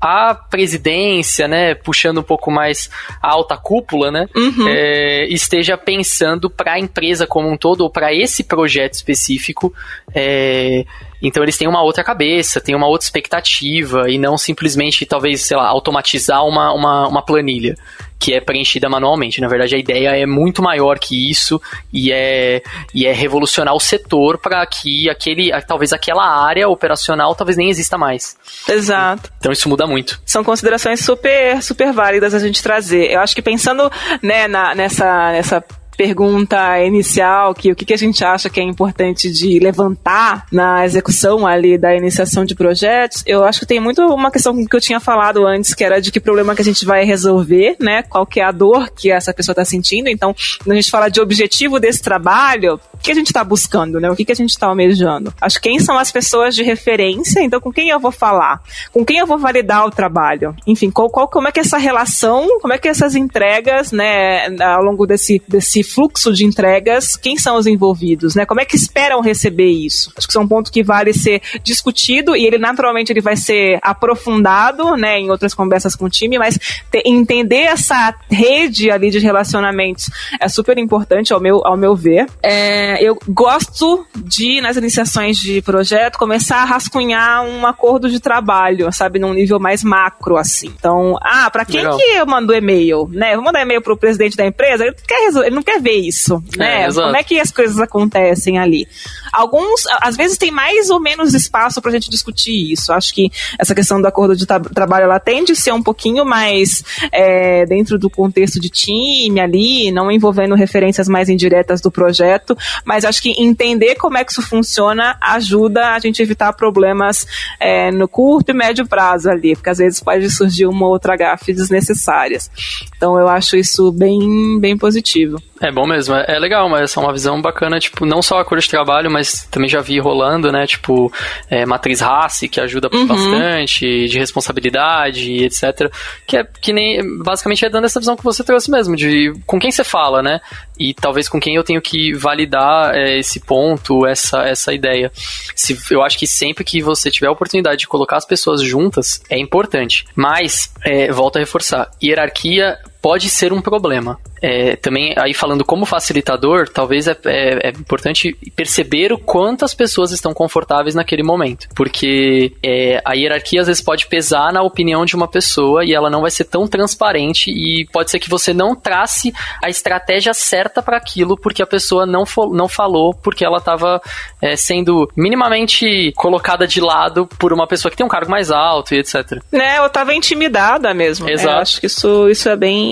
[0.00, 2.90] a presidência, né, puxando um pouco mais
[3.22, 4.68] a alta cúpula, né, uhum.
[4.68, 9.72] é, esteja pensando para a empresa como um todo ou para esse projeto específico.
[10.14, 10.84] É,
[11.22, 15.56] então eles têm uma outra cabeça, têm uma outra expectativa e não simplesmente, talvez, sei
[15.56, 17.74] lá, automatizar uma, uma, uma planilha
[18.20, 19.40] que é preenchida manualmente.
[19.40, 21.60] Na verdade, a ideia é muito maior que isso
[21.90, 22.62] e é,
[22.94, 27.96] e é revolucionar o setor para que aquele, talvez aquela área operacional talvez nem exista
[27.96, 28.36] mais.
[28.68, 29.32] Exato.
[29.38, 30.20] Então isso muda muito.
[30.26, 33.10] São considerações super, super válidas a gente trazer.
[33.10, 33.90] Eu acho que pensando
[34.22, 35.64] né, na, nessa, nessa
[36.00, 40.82] pergunta inicial, que o que, que a gente acha que é importante de levantar na
[40.82, 44.80] execução ali da iniciação de projetos, eu acho que tem muito uma questão que eu
[44.80, 48.02] tinha falado antes, que era de que problema que a gente vai resolver, né?
[48.02, 50.08] Qual que é a dor que essa pessoa está sentindo.
[50.08, 50.34] Então,
[50.64, 54.10] quando a gente fala de objetivo desse trabalho, o que a gente está buscando, né?
[54.10, 55.34] O que, que a gente está almejando?
[55.38, 58.62] Acho que quem são as pessoas de referência, então com quem eu vou falar?
[58.90, 60.56] Com quem eu vou validar o trabalho?
[60.66, 64.82] Enfim, qual, qual, como é que essa relação, como é que essas entregas, né, ao
[64.82, 68.44] longo desse, desse fluxo de entregas, quem são os envolvidos, né?
[68.46, 70.12] Como é que esperam receber isso?
[70.16, 73.36] Acho que isso é um ponto que vale ser discutido e ele naturalmente ele vai
[73.36, 76.58] ser aprofundado, né, em outras conversas com o time, mas
[76.90, 80.10] ter, entender essa rede ali de relacionamentos
[80.40, 82.26] é super importante ao meu, ao meu ver.
[82.42, 88.92] É, eu gosto de, nas iniciações de projeto, começar a rascunhar um acordo de trabalho,
[88.92, 90.72] sabe, num nível mais macro, assim.
[90.78, 91.96] Então, ah, para quem Legal.
[91.96, 93.32] que eu mando e-mail, né?
[93.32, 96.42] Eu vou mandar e-mail pro presidente da empresa, ele, quer ele não quer ver isso,
[96.56, 96.84] né?
[96.84, 98.86] É, Como é que as coisas acontecem ali?
[99.32, 102.92] Alguns, às vezes tem mais ou menos espaço pra gente discutir isso.
[102.92, 106.84] Acho que essa questão do acordo de trabalho, ela tende a ser um pouquinho mais
[107.12, 113.04] é, dentro do contexto de time ali, não envolvendo referências mais indiretas do projeto, mas
[113.04, 117.26] acho que entender como é que isso funciona ajuda a gente a evitar problemas
[117.58, 121.52] é, no curto e médio prazo ali, porque às vezes pode surgir uma outra gafe
[121.52, 122.50] desnecessárias.
[122.96, 125.40] Então eu acho isso bem, bem positivo.
[125.60, 128.44] É bom mesmo, é, é legal, mas é uma visão bacana, tipo, não só a
[128.44, 131.12] cor de trabalho, mas também já vi rolando, né, tipo,
[131.48, 133.06] é, matriz race, que ajuda uhum.
[133.06, 135.90] bastante, de responsabilidade, etc.
[136.26, 139.58] Que é que nem, basicamente é dando essa visão que você trouxe mesmo, de com
[139.58, 140.40] quem você fala, né,
[140.78, 145.12] e talvez com quem eu tenho que validar é, esse ponto, essa, essa ideia.
[145.54, 149.22] Se, eu acho que sempre que você tiver a oportunidade de colocar as pessoas juntas,
[149.28, 150.06] é importante.
[150.16, 154.18] Mas, é, volto a reforçar, hierarquia pode ser um problema.
[154.42, 159.74] É, também, aí falando como facilitador, talvez é, é, é, importante perceber o quanto as
[159.74, 161.68] pessoas estão confortáveis naquele momento.
[161.74, 166.08] Porque é, a hierarquia às vezes pode pesar na opinião de uma pessoa e ela
[166.08, 169.32] não vai ser tão transparente e pode ser que você não trace
[169.62, 174.00] a estratégia certa para aquilo porque a pessoa não, não falou porque ela estava
[174.40, 178.94] é, sendo minimamente colocada de lado por uma pessoa que tem um cargo mais alto
[178.94, 179.42] e etc.
[179.52, 181.28] Né, ou estava intimidada mesmo.
[181.28, 181.56] Exato.
[181.56, 182.89] Eu acho que isso, isso é bem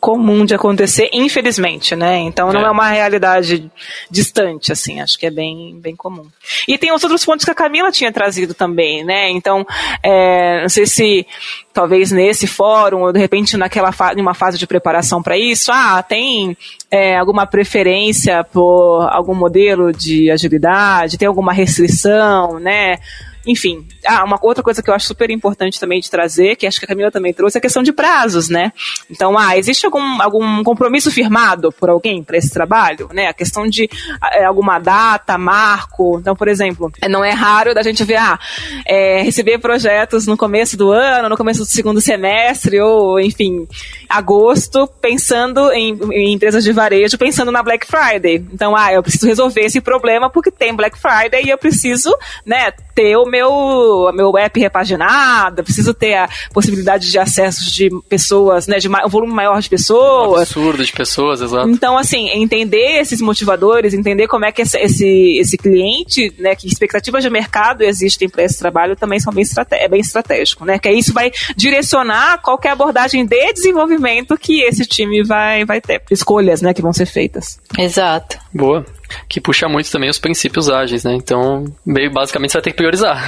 [0.00, 2.18] comum de acontecer, infelizmente, né?
[2.18, 2.64] Então não é.
[2.64, 3.70] é uma realidade
[4.10, 6.26] distante, assim, acho que é bem, bem comum.
[6.68, 9.30] E tem os outros pontos que a Camila tinha trazido também, né?
[9.30, 9.66] Então,
[10.02, 11.26] é, não sei se
[11.72, 16.02] talvez nesse fórum, ou de repente naquela fa uma fase de preparação para isso, ah,
[16.02, 16.56] tem
[16.90, 22.98] é, alguma preferência por algum modelo de agilidade, tem alguma restrição, né?
[23.46, 26.78] Enfim, ah, uma outra coisa que eu acho super importante também de trazer, que acho
[26.78, 28.72] que a Camila também trouxe, é a questão de prazos, né?
[29.10, 33.26] Então, ah, existe algum, algum compromisso firmado por alguém para esse trabalho, né?
[33.26, 33.88] A questão de
[34.32, 36.18] é, alguma data, marco.
[36.18, 38.38] Então, por exemplo, não é raro da gente ver, ah,
[38.86, 43.66] é, receber projetos no começo do ano, no começo do segundo semestre, ou, enfim,
[44.08, 48.44] agosto, pensando em, em empresas de varejo, pensando na Black Friday.
[48.52, 52.14] Então, ah, eu preciso resolver esse problema porque tem Black Friday e eu preciso,
[52.46, 58.68] né, ter o meu, meu app repaginado, preciso ter a possibilidade de acesso de pessoas,
[58.68, 60.38] né, de um volume maior de pessoas.
[60.38, 61.68] Um absurdo de pessoas, exato.
[61.68, 66.68] Então, assim, entender esses motivadores, entender como é que esse, esse, esse cliente, né, que
[66.68, 70.90] expectativas de mercado existem para esse trabalho também são bem, é bem estratégico, né, que
[70.90, 76.02] isso vai direcionar qual é abordagem de desenvolvimento que esse time vai, vai ter.
[76.10, 77.58] Escolhas, né, que vão ser feitas.
[77.76, 78.38] Exato.
[78.52, 78.84] Boa
[79.28, 81.14] que puxa muito também os princípios ágeis, né?
[81.14, 83.22] Então, meio basicamente você vai ter que priorizar.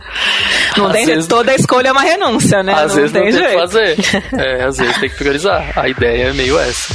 [0.76, 2.72] Não tem vezes, toda escolha é uma renúncia, né?
[2.72, 3.50] Às não vezes tem não tem jeito.
[3.50, 3.96] que fazer.
[4.40, 5.72] É, às vezes tem que priorizar.
[5.76, 6.94] A ideia é meio essa.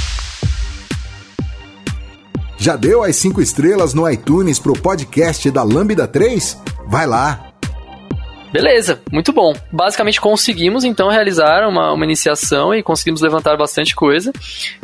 [2.58, 6.58] Já deu as cinco estrelas no iTunes pro podcast da Lambda 3?
[6.88, 7.52] Vai lá,
[8.56, 9.54] Beleza, muito bom.
[9.70, 14.32] Basicamente conseguimos então realizar uma, uma iniciação e conseguimos levantar bastante coisa.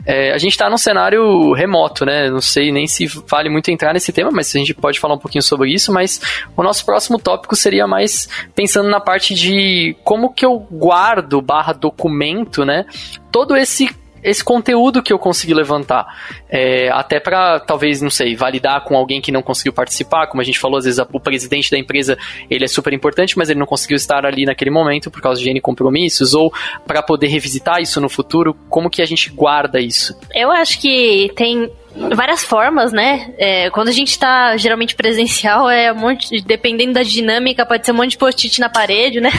[0.06, 2.30] É, a gente está num cenário remoto, né?
[2.30, 5.18] Não sei nem se vale muito entrar nesse tema, mas a gente pode falar um
[5.18, 5.90] pouquinho sobre isso.
[5.94, 6.20] Mas
[6.58, 11.72] o nosso próximo tópico seria mais pensando na parte de como que eu guardo barra
[11.72, 12.86] documento, né?
[13.32, 13.88] Todo esse
[14.24, 16.06] esse conteúdo que eu consegui levantar.
[16.50, 20.28] É, até para, talvez, não sei, validar com alguém que não conseguiu participar.
[20.28, 22.18] Como a gente falou, às vezes o presidente da empresa
[22.50, 25.50] ele é super importante, mas ele não conseguiu estar ali naquele momento por causa de
[25.50, 26.52] N compromissos, ou
[26.86, 28.56] para poder revisitar isso no futuro.
[28.70, 30.16] Como que a gente guarda isso?
[30.34, 31.72] Eu acho que tem
[32.16, 33.34] várias formas, né?
[33.38, 37.92] É, quando a gente tá geralmente presencial, é um monte, dependendo da dinâmica, pode ser
[37.92, 39.30] um monte de post-it na parede, né?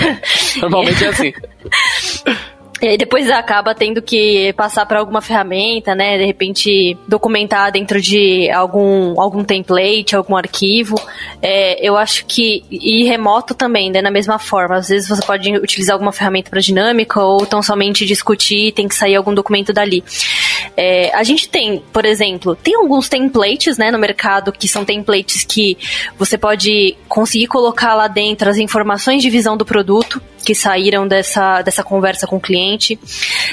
[0.60, 1.32] Normalmente é assim.
[2.82, 6.18] E depois acaba tendo que passar para alguma ferramenta, né?
[6.18, 11.00] De repente documentar dentro de algum, algum template, algum arquivo.
[11.40, 12.64] É, eu acho que.
[12.68, 14.02] E remoto também, né?
[14.02, 14.76] Na mesma forma.
[14.76, 18.96] Às vezes você pode utilizar alguma ferramenta para dinâmica ou tão somente discutir, tem que
[18.96, 20.02] sair algum documento dali.
[20.76, 25.44] É, a gente tem, por exemplo, tem alguns templates, né, no mercado que são templates
[25.44, 25.76] que
[26.18, 31.62] você pode conseguir colocar lá dentro as informações de visão do produto que saíram dessa,
[31.62, 32.98] dessa conversa com o cliente.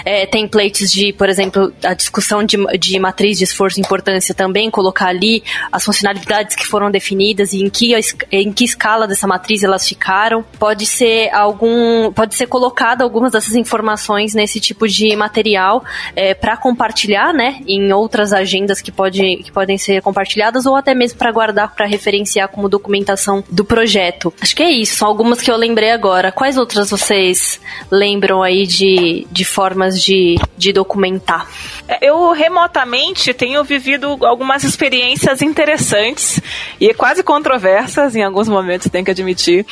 [0.03, 4.70] É, templates de, por exemplo, a discussão de, de matriz de esforço e importância também,
[4.70, 7.93] colocar ali as funcionalidades que foram definidas e em que,
[8.32, 10.43] em que escala dessa matriz elas ficaram.
[10.57, 12.12] Pode ser algum.
[12.12, 15.84] Pode ser colocado algumas dessas informações nesse tipo de material
[16.16, 17.62] é, para compartilhar, né?
[17.68, 21.86] Em outras agendas que, pode, que podem ser compartilhadas ou até mesmo para guardar para
[21.86, 24.34] referenciar como documentação do projeto.
[24.41, 26.32] Acho que é isso, são algumas que eu lembrei agora.
[26.32, 27.60] Quais outras outras vocês
[27.91, 31.47] lembram aí de, de formas de, de documentar?
[32.02, 36.39] Eu remotamente tenho vivido algumas experiências interessantes
[36.80, 39.66] e quase controversas em alguns momentos, tenho que admitir,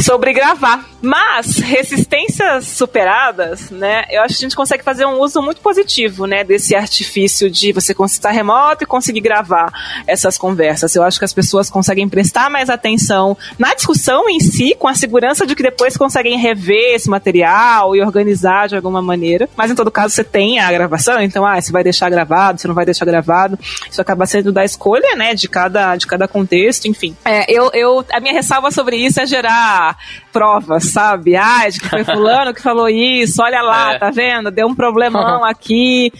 [0.00, 0.88] sobre gravar.
[1.00, 4.04] Mas resistências superadas, né?
[4.10, 7.72] Eu acho que a gente consegue fazer um uso muito positivo, né, desse artifício de
[7.72, 9.72] você estar remoto e conseguir gravar
[10.06, 10.94] essas conversas.
[10.94, 14.94] Eu acho que as pessoas conseguem prestar mais atenção na discussão em si, com a
[14.94, 19.48] segurança de que depois conseguem rever esse material e organizar de alguma maneira.
[19.56, 22.68] Mas em todo caso você tem a gravação, então ah, você vai deixar gravado, você
[22.68, 23.58] não vai deixar gravado.
[23.90, 27.16] Isso acaba sendo da escolha, né, de cada, de cada contexto, enfim.
[27.24, 29.96] É, eu, eu, a minha ressalva sobre isso é gerar
[30.32, 31.36] provas, sabe?
[31.36, 33.98] Ah, de que foi fulano que falou isso, olha lá, é.
[33.98, 34.50] tá vendo?
[34.50, 36.12] Deu um problemão aqui.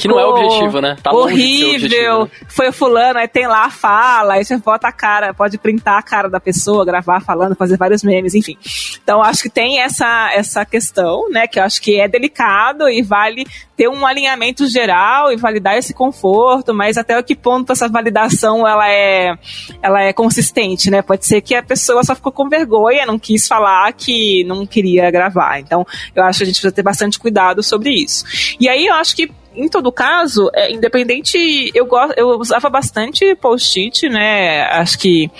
[0.00, 0.96] Que não é o objetivo, né?
[1.02, 2.24] Tá horrível.
[2.24, 2.30] Né?
[2.48, 6.02] Foi fulano, aí tem lá a fala, aí você bota a cara, pode printar a
[6.02, 8.56] cara da pessoa, gravar falando, fazer vários memes, enfim.
[9.02, 13.02] Então acho que tem essa, essa questão, né, que eu acho que é delicado e
[13.02, 18.66] vale ter um alinhamento geral e validar esse conforto, mas até que ponto essa validação
[18.66, 19.36] ela é,
[19.82, 21.02] ela é consistente, né?
[21.02, 25.10] Pode ser que a pessoa só ficou com vergonha, não quis falar que não queria
[25.10, 25.58] gravar.
[25.60, 28.24] Então, eu acho que a gente precisa ter bastante cuidado sobre isso.
[28.58, 34.08] E aí eu acho que em todo caso, é, independente, eu, eu usava bastante post-it,
[34.08, 34.62] né?
[34.64, 35.30] Acho que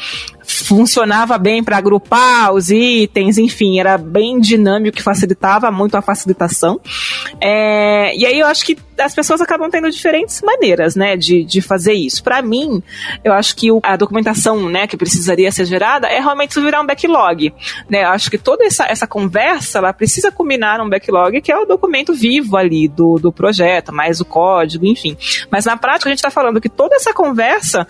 [0.47, 6.81] funcionava bem para agrupar os itens, enfim, era bem dinâmico que facilitava muito a facilitação.
[7.41, 11.61] É, e aí eu acho que as pessoas acabam tendo diferentes maneiras, né, de, de
[11.61, 12.23] fazer isso.
[12.23, 12.83] Para mim,
[13.23, 17.53] eu acho que a documentação, né, que precisaria ser gerada é realmente virar um backlog,
[17.91, 18.05] né.
[18.05, 21.67] Eu acho que toda essa, essa conversa, ela precisa combinar um backlog que é o
[21.67, 25.17] documento vivo ali do, do projeto, mais o código, enfim.
[25.51, 27.87] Mas na prática a gente está falando que toda essa conversa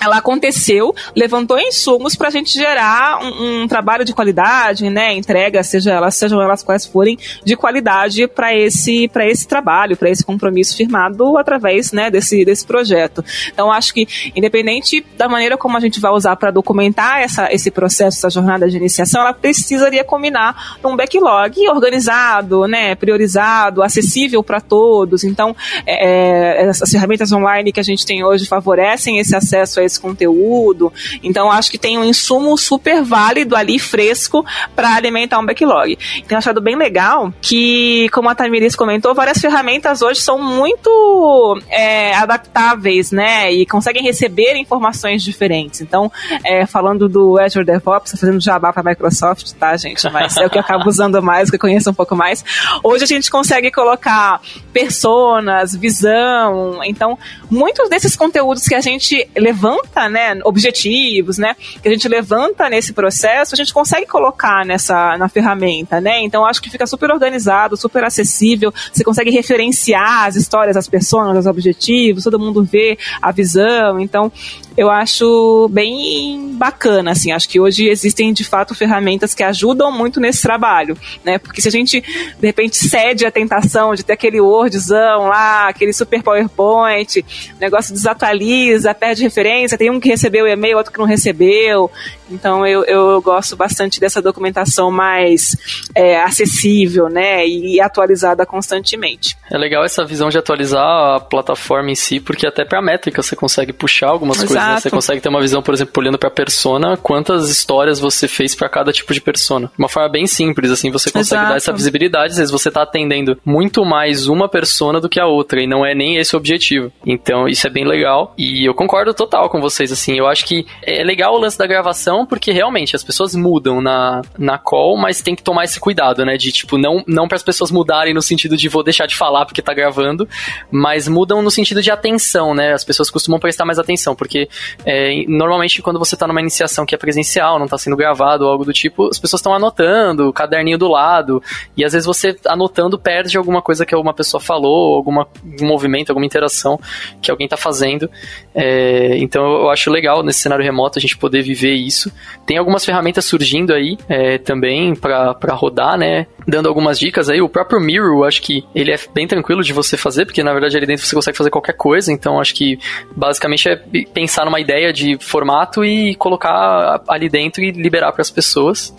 [0.00, 5.62] ela aconteceu, levantou insumos para a gente gerar um, um, trabalho de qualidade, né, entrega,
[5.62, 10.24] seja elas, sejam elas quais forem, de qualidade para esse, para esse trabalho, para esse
[10.24, 13.24] compromisso firmado através, né, desse, desse projeto.
[13.52, 17.70] Então, acho que, independente da maneira como a gente vai usar para documentar essa, esse
[17.70, 24.60] processo, essa jornada de iniciação, ela precisaria combinar num backlog organizado, né, priorizado, acessível para
[24.60, 25.24] todos.
[25.24, 29.87] Então, é, é, as ferramentas online que a gente tem hoje favorecem esse acesso a
[29.88, 30.92] esse conteúdo.
[31.22, 34.44] Então, acho que tem um insumo super válido ali, fresco,
[34.76, 35.98] para alimentar um backlog.
[36.26, 42.14] Tenho achado bem legal que, como a Tamiris comentou, várias ferramentas hoje são muito é,
[42.14, 43.52] adaptáveis, né?
[43.52, 45.80] E conseguem receber informações diferentes.
[45.80, 46.10] Então,
[46.44, 50.08] é, falando do Azure DevOps, fazendo jabá para Microsoft, tá, gente?
[50.10, 52.44] Mas é o que eu acabo usando mais, que eu conheço um pouco mais.
[52.82, 54.40] Hoje a gente consegue colocar
[54.72, 56.82] personas, visão.
[56.84, 57.18] Então,
[57.50, 62.68] muitos desses conteúdos que a gente levanta levanta, né, objetivos, né, que a gente levanta
[62.68, 66.20] nesse processo, a gente consegue colocar nessa na ferramenta, né?
[66.20, 71.38] Então acho que fica super organizado, super acessível, você consegue referenciar as histórias, as pessoas,
[71.38, 73.98] os objetivos, todo mundo vê a visão.
[73.98, 74.30] Então,
[74.78, 80.20] eu acho bem bacana, assim, acho que hoje existem de fato ferramentas que ajudam muito
[80.20, 81.36] nesse trabalho, né?
[81.36, 85.92] Porque se a gente de repente cede à tentação de ter aquele Wordzão lá, aquele
[85.92, 87.18] super PowerPoint,
[87.56, 91.90] o negócio desatualiza, perde referência, tem um que recebeu o e-mail, outro que não recebeu.
[92.30, 95.56] Então eu, eu gosto bastante dessa documentação mais
[95.94, 97.46] é, acessível, né?
[97.46, 99.36] E atualizada constantemente.
[99.50, 103.34] É legal essa visão de atualizar a plataforma em si, porque até para métrica você
[103.34, 104.48] consegue puxar algumas Exato.
[104.52, 104.80] coisas, né?
[104.80, 108.68] Você consegue ter uma visão, por exemplo, olhando para persona, quantas histórias você fez para
[108.68, 109.70] cada tipo de persona.
[109.78, 111.50] Uma forma bem simples, assim, você consegue Exato.
[111.50, 115.26] dar essa visibilidade, às vezes você tá atendendo muito mais uma persona do que a
[115.26, 116.92] outra, e não é nem esse o objetivo.
[117.06, 120.66] Então, isso é bem legal, e eu concordo total com vocês, assim, eu acho que
[120.82, 125.20] é legal o lance da gravação, porque realmente as pessoas mudam na, na call, mas
[125.20, 128.22] tem que tomar esse cuidado, né, de, tipo, não, não para as pessoas mudarem no
[128.22, 130.28] sentido de vou deixar de falar porque tá gravando,
[130.70, 134.48] mas mudam no sentido de atenção, né, as pessoas costumam prestar mais atenção, porque
[134.84, 138.50] é, normalmente quando você tá numa iniciação que é presencial, não tá sendo gravado ou
[138.50, 141.42] algo do tipo, as pessoas estão anotando, caderninho do lado,
[141.76, 145.24] e às vezes você anotando perde alguma coisa que uma pessoa falou, algum
[145.60, 146.78] movimento, alguma interação
[147.20, 148.10] que alguém tá fazendo.
[148.54, 152.07] É, então eu acho legal nesse cenário remoto a gente poder viver isso.
[152.46, 156.26] Tem algumas ferramentas surgindo aí é, também para rodar, né?
[156.46, 157.40] Dando algumas dicas aí.
[157.40, 160.76] O próprio Miro, acho que ele é bem tranquilo de você fazer, porque na verdade
[160.76, 162.12] ali dentro você consegue fazer qualquer coisa.
[162.12, 162.78] Então acho que
[163.14, 163.76] basicamente é
[164.12, 168.94] pensar numa ideia de formato e colocar ali dentro e liberar para as pessoas.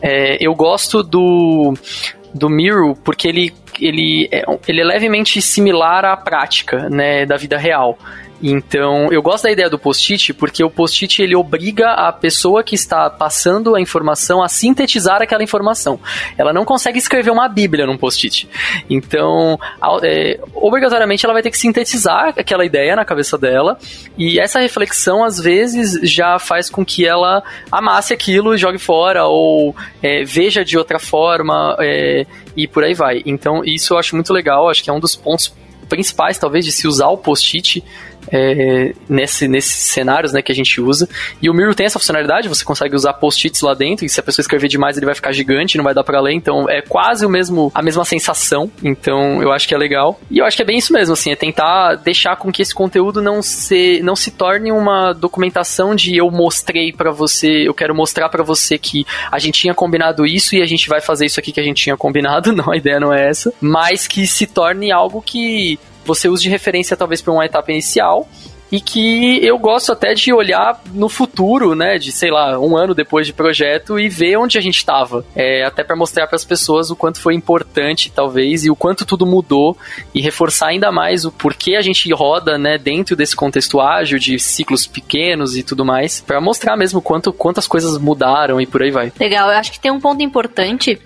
[0.00, 1.74] É, eu gosto do
[2.34, 7.56] do Miro porque ele, ele, é, ele é levemente similar à prática né, da vida
[7.56, 7.98] real.
[8.42, 12.74] Então, eu gosto da ideia do post-it porque o post-it ele obriga a pessoa que
[12.74, 15.98] está passando a informação a sintetizar aquela informação.
[16.36, 18.48] Ela não consegue escrever uma bíblia num post-it.
[18.88, 19.58] Então,
[20.02, 23.78] é, obrigatoriamente ela vai ter que sintetizar aquela ideia na cabeça dela
[24.16, 29.24] e essa reflexão às vezes já faz com que ela amasse aquilo e jogue fora
[29.26, 32.24] ou é, veja de outra forma é,
[32.56, 33.22] e por aí vai.
[33.26, 35.52] Então, isso eu acho muito legal, acho que é um dos pontos
[35.88, 37.82] principais, talvez, de se usar o post-it
[38.32, 41.08] é, nesse, nesses cenários né, que a gente usa.
[41.40, 44.22] E o Miro tem essa funcionalidade, você consegue usar post-its lá dentro, e se a
[44.22, 47.24] pessoa escrever demais ele vai ficar gigante, não vai dar para ler, então é quase
[47.24, 50.20] o mesmo, a mesma sensação, então eu acho que é legal.
[50.30, 52.74] E eu acho que é bem isso mesmo, assim, é tentar deixar com que esse
[52.74, 57.94] conteúdo não se, não se torne uma documentação de eu mostrei para você, eu quero
[57.94, 61.40] mostrar para você que a gente tinha combinado isso e a gente vai fazer isso
[61.40, 64.46] aqui que a gente tinha combinado, não, a ideia não é essa, mas que se
[64.46, 65.78] torne algo que
[66.08, 68.26] você use de referência talvez para uma etapa inicial
[68.70, 72.94] e que eu gosto até de olhar no futuro, né, de sei lá, um ano
[72.94, 76.44] depois de projeto e ver onde a gente estava, é, até para mostrar para as
[76.44, 79.76] pessoas o quanto foi importante, talvez, e o quanto tudo mudou
[80.14, 84.38] e reforçar ainda mais o porquê a gente roda, né, dentro desse contexto ágil de
[84.38, 88.90] ciclos pequenos e tudo mais, para mostrar mesmo quanto quantas coisas mudaram e por aí
[88.90, 89.12] vai.
[89.18, 91.00] Legal, eu acho que tem um ponto importante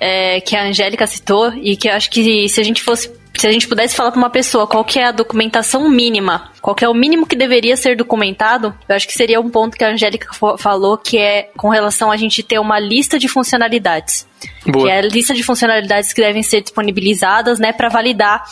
[0.00, 3.46] é, que a Angélica citou e que eu acho que se a gente fosse se
[3.46, 6.82] a gente pudesse falar para uma pessoa qual que é a documentação mínima, qual que
[6.82, 9.90] é o mínimo que deveria ser documentado, eu acho que seria um ponto que a
[9.90, 14.26] Angélica falou, que é com relação a gente ter uma lista de funcionalidades.
[14.66, 14.86] Boa.
[14.86, 18.42] que é a lista de funcionalidades que devem ser disponibilizadas, né, para validar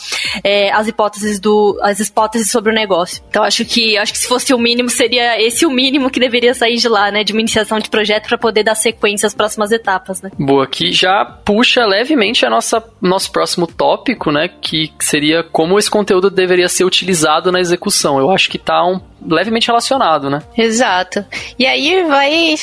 [0.43, 3.23] é, as hipóteses do, as hipóteses sobre o negócio.
[3.29, 6.53] Então acho que acho que se fosse o mínimo seria esse o mínimo que deveria
[6.53, 9.71] sair de lá, né, de uma iniciação de projeto para poder dar sequência às próximas
[9.71, 10.29] etapas, né.
[10.37, 15.89] Boa, que já puxa levemente a nossa nosso próximo tópico, né, que seria como esse
[15.89, 18.02] conteúdo deveria ser utilizado na execução.
[18.19, 20.41] Eu acho que tá um levemente relacionado, né?
[20.57, 21.25] Exato.
[21.57, 22.55] E aí vai.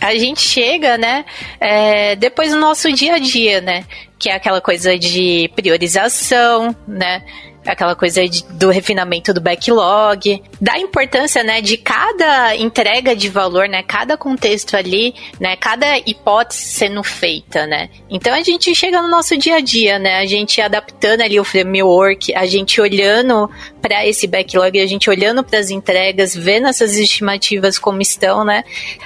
[0.00, 1.24] A gente chega, né?
[1.60, 3.84] É, depois no nosso dia a dia, né?
[4.18, 7.22] Que é aquela coisa de priorização, né?
[7.66, 13.68] aquela coisa de, do refinamento do backlog, da importância, né, de cada entrega de valor,
[13.68, 17.88] né, cada contexto ali, né, cada hipótese sendo feita, né.
[18.10, 21.44] Então a gente chega no nosso dia a dia, né, a gente adaptando ali o
[21.44, 23.48] framework, a gente olhando
[23.82, 28.62] para esse backlog, a gente olhando para as entregas, vendo essas estimativas como estão, né,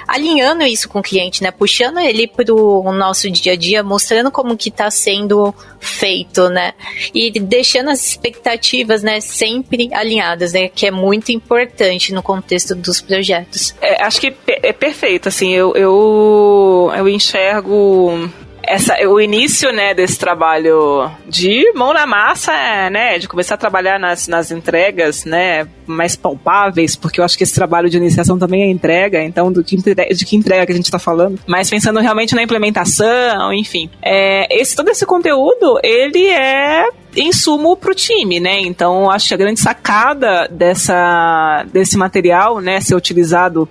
[0.07, 4.31] alinhando isso com o cliente, né, puxando ele para o nosso dia a dia, mostrando
[4.31, 6.75] como que está sendo feito, né,
[7.15, 13.01] e deixando as expectativas né, sempre alinhadas, né, que é muito importante no contexto dos
[13.01, 13.75] projetos.
[13.81, 18.31] É, acho que é perfeito, assim, eu, eu, eu enxergo
[18.67, 22.53] essa, o início, né, desse trabalho de mão na massa,
[22.91, 27.45] né, de começar a trabalhar nas, nas entregas, né, mais palpáveis, porque eu acho que
[27.45, 30.75] esse trabalho de iniciação também é entrega, então do que, de que entrega que a
[30.75, 36.27] gente está falando, mas pensando realmente na implementação, enfim, é, esse todo esse conteúdo, ele
[36.27, 36.87] é
[37.17, 38.61] insumo para o time, né?
[38.61, 43.69] Então acho que a grande sacada dessa, desse material, né, ser utilizado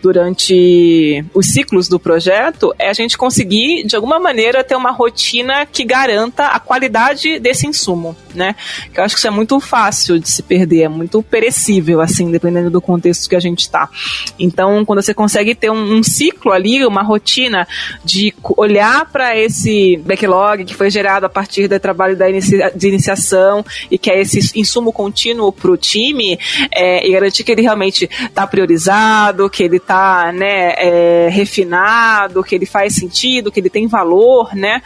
[0.00, 5.66] durante os ciclos do projeto é a gente conseguir, de alguma maneira, ter uma rotina
[5.66, 8.54] que garanta a qualidade desse insumo, né?
[8.92, 12.30] Que eu acho que isso é muito fácil de se perder, é muito perecível, assim,
[12.30, 13.88] dependendo do contexto que a gente está.
[14.38, 17.66] Então, quando você consegue ter um, um ciclo ali, uma rotina
[18.04, 22.88] de olhar para esse backlog que foi gerado a partir do trabalho da inicia, de
[22.88, 26.38] iniciação e que é esse insumo contínuo para o time
[26.70, 32.54] é, e garantir que ele realmente está priorizado, que ele tá, né, é, refinado, que
[32.54, 34.82] ele faz sentido, que ele tem valor, né,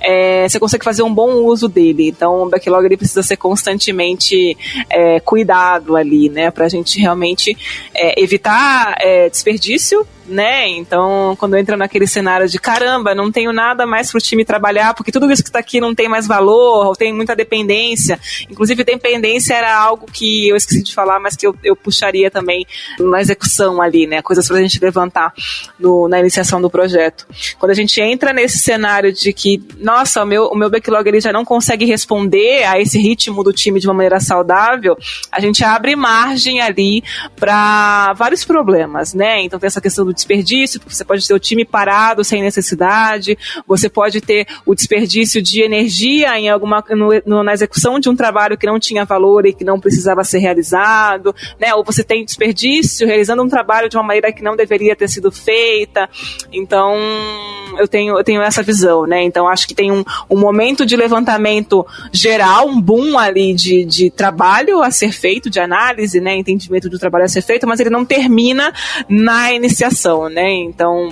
[0.00, 2.08] é, você consegue fazer um bom uso dele.
[2.08, 4.56] Então, o backlog ele precisa ser constantemente
[4.88, 7.54] é, cuidado ali, né, para a gente realmente
[7.94, 10.68] é, evitar é, desperdício né?
[10.68, 14.94] Então, quando entra naquele cenário de caramba, não tenho nada mais para o time trabalhar,
[14.94, 18.18] porque tudo isso que está aqui não tem mais valor, ou tem muita dependência.
[18.50, 22.66] Inclusive, dependência era algo que eu esqueci de falar, mas que eu, eu puxaria também
[22.98, 24.22] na execução ali, né?
[24.22, 25.32] Coisas para a gente levantar
[25.78, 27.26] no, na iniciação do projeto.
[27.58, 31.20] Quando a gente entra nesse cenário de que, nossa, o meu, o meu backlog ele
[31.20, 34.96] já não consegue responder a esse ritmo do time de uma maneira saudável,
[35.30, 37.02] a gente abre margem ali
[37.36, 39.42] para vários problemas, né?
[39.42, 43.38] Então tem essa questão do desperdício, porque você pode ter o time parado sem necessidade,
[43.66, 48.16] você pode ter o desperdício de energia em alguma no, no, na execução de um
[48.16, 51.74] trabalho que não tinha valor e que não precisava ser realizado, né?
[51.74, 55.30] Ou você tem desperdício realizando um trabalho de uma maneira que não deveria ter sido
[55.30, 56.08] feita.
[56.52, 56.96] Então,
[57.78, 59.22] eu tenho, eu tenho essa visão, né?
[59.22, 64.10] Então, acho que tem um, um momento de levantamento geral, um boom ali de, de
[64.10, 66.36] trabalho a ser feito, de análise, né?
[66.36, 68.72] Entendimento do trabalho a ser feito, mas ele não termina
[69.08, 70.52] na iniciação né?
[70.52, 71.08] Então,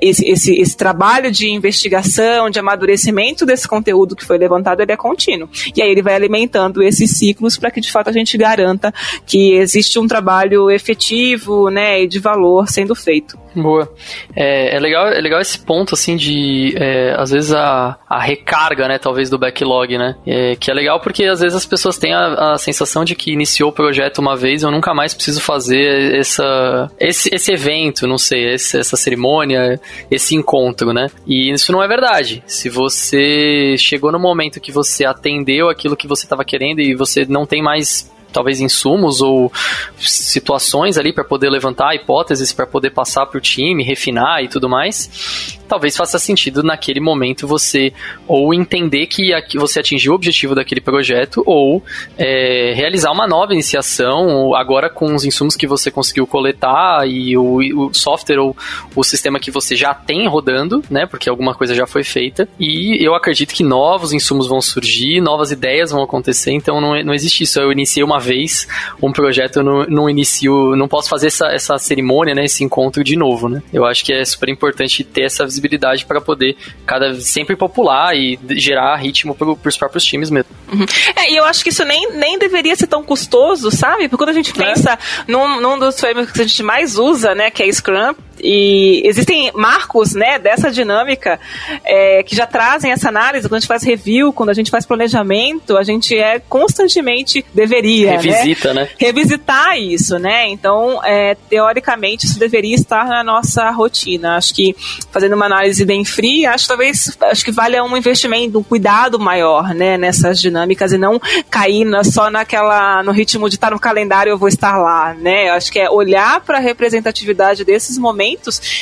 [0.00, 4.96] esse, esse, esse trabalho de investigação, de amadurecimento desse conteúdo que foi levantado, ele é
[4.96, 5.48] contínuo.
[5.74, 8.92] E aí ele vai alimentando esses ciclos para que de fato a gente garanta
[9.26, 13.38] que existe um trabalho efetivo, né, e de valor sendo feito.
[13.54, 13.92] Boa.
[14.36, 18.86] É, é, legal, é legal esse ponto, assim, de, é, às vezes, a, a recarga,
[18.86, 20.16] né, talvez, do backlog, né?
[20.26, 23.32] É, que é legal porque, às vezes, as pessoas têm a, a sensação de que
[23.32, 28.18] iniciou o projeto uma vez, eu nunca mais preciso fazer essa, esse, esse evento, não
[28.18, 29.77] sei, essa cerimônia,
[30.10, 31.08] esse encontro, né?
[31.26, 32.42] E isso não é verdade.
[32.46, 37.24] Se você chegou no momento que você atendeu aquilo que você estava querendo e você
[37.26, 39.50] não tem mais talvez insumos ou
[39.96, 44.68] situações ali para poder levantar hipóteses para poder passar para o time, refinar e tudo
[44.68, 47.92] mais talvez faça sentido naquele momento você
[48.26, 51.82] ou entender que você atingiu o objetivo daquele projeto ou
[52.16, 57.86] é, realizar uma nova iniciação agora com os insumos que você conseguiu coletar e o,
[57.86, 58.56] o, software ou
[58.94, 61.06] o sistema que você já tem rodando, né?
[61.06, 62.48] Porque alguma coisa já foi feita.
[62.58, 67.14] E eu acredito que novos insumos vão surgir, novas ideias vão acontecer, então não, não
[67.14, 67.60] existe isso.
[67.60, 68.66] Eu iniciei uma vez
[69.02, 72.44] um projeto, eu não, não inicio, não posso fazer essa, essa cerimônia, né?
[72.44, 73.62] Esse encontro de novo, né?
[73.72, 76.56] Eu acho que é super importante ter essa visibilidade visibilidade para poder
[76.86, 80.50] cada sempre popular e gerar ritmo para os próprios times mesmo.
[80.72, 80.86] Uhum.
[81.16, 84.08] É, e eu acho que isso nem, nem deveria ser tão custoso, sabe?
[84.08, 84.64] Porque quando a gente é.
[84.64, 84.98] pensa é.
[85.30, 89.50] num, num dos frameworks que a gente mais usa, né, que é Scrum, e existem
[89.54, 91.38] marcos, né, dessa dinâmica
[91.84, 93.48] é, que já trazem essa análise.
[93.48, 98.12] Quando a gente faz review, quando a gente faz planejamento, a gente é constantemente deveria,
[98.12, 98.16] né?
[98.16, 98.82] Revisita, né?
[98.82, 98.88] né?
[98.98, 100.48] Revisitar isso, né?
[100.48, 104.36] Então, é, teoricamente, isso deveria estar na nossa rotina.
[104.36, 104.74] Acho que
[105.10, 109.74] fazendo uma análise bem fria, acho talvez acho que vale um investimento, um cuidado maior,
[109.74, 111.20] né, nessas dinâmicas e não
[111.50, 115.50] cair na, só naquela no ritmo de estar no calendário eu vou estar lá, né?
[115.50, 118.27] Acho que é olhar para a representatividade desses momentos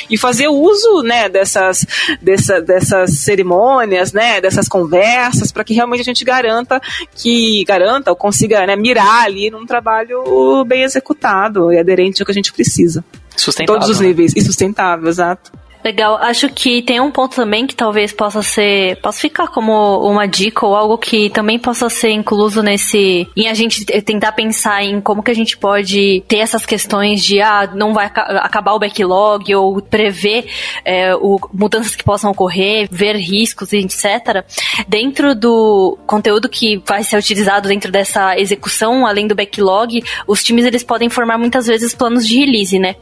[0.09, 1.85] e fazer uso, né, dessas
[2.21, 6.81] dessa, dessas cerimônias, né, dessas conversas para que realmente a gente garanta
[7.15, 12.31] que garanta ou consiga, né, mirar ali num trabalho bem executado e aderente ao que
[12.31, 13.03] a gente precisa.
[13.35, 13.79] Sustentável.
[13.79, 14.07] Todos os né?
[14.07, 14.33] níveis.
[14.35, 15.51] E sustentável, exato.
[15.83, 16.17] Legal.
[16.17, 20.65] Acho que tem um ponto também que talvez possa ser, possa ficar como uma dica
[20.65, 25.23] ou algo que também possa ser incluso nesse, em a gente tentar pensar em como
[25.23, 29.81] que a gente pode ter essas questões de, ah, não vai acabar o backlog ou
[29.81, 30.45] prever
[30.83, 34.45] é, o, mudanças que possam ocorrer, ver riscos, etc.
[34.87, 40.65] Dentro do conteúdo que vai ser utilizado dentro dessa execução, além do backlog, os times
[40.65, 42.95] eles podem formar muitas vezes planos de release, né?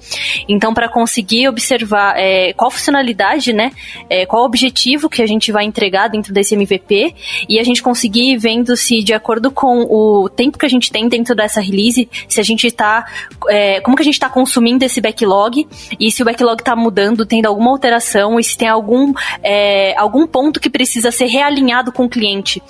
[0.47, 3.72] Então, para conseguir observar é, qual funcionalidade, né?
[4.09, 7.13] É, qual o objetivo que a gente vai entregar dentro desse MVP
[7.47, 11.07] e a gente conseguir vendo se de acordo com o tempo que a gente tem
[11.07, 13.05] dentro dessa release, se a gente está
[13.47, 15.68] é, como que a gente está consumindo esse backlog
[15.99, 19.13] e se o backlog está mudando, tendo alguma alteração e se tem algum
[19.43, 22.61] é, algum ponto que precisa ser realinhado com o cliente.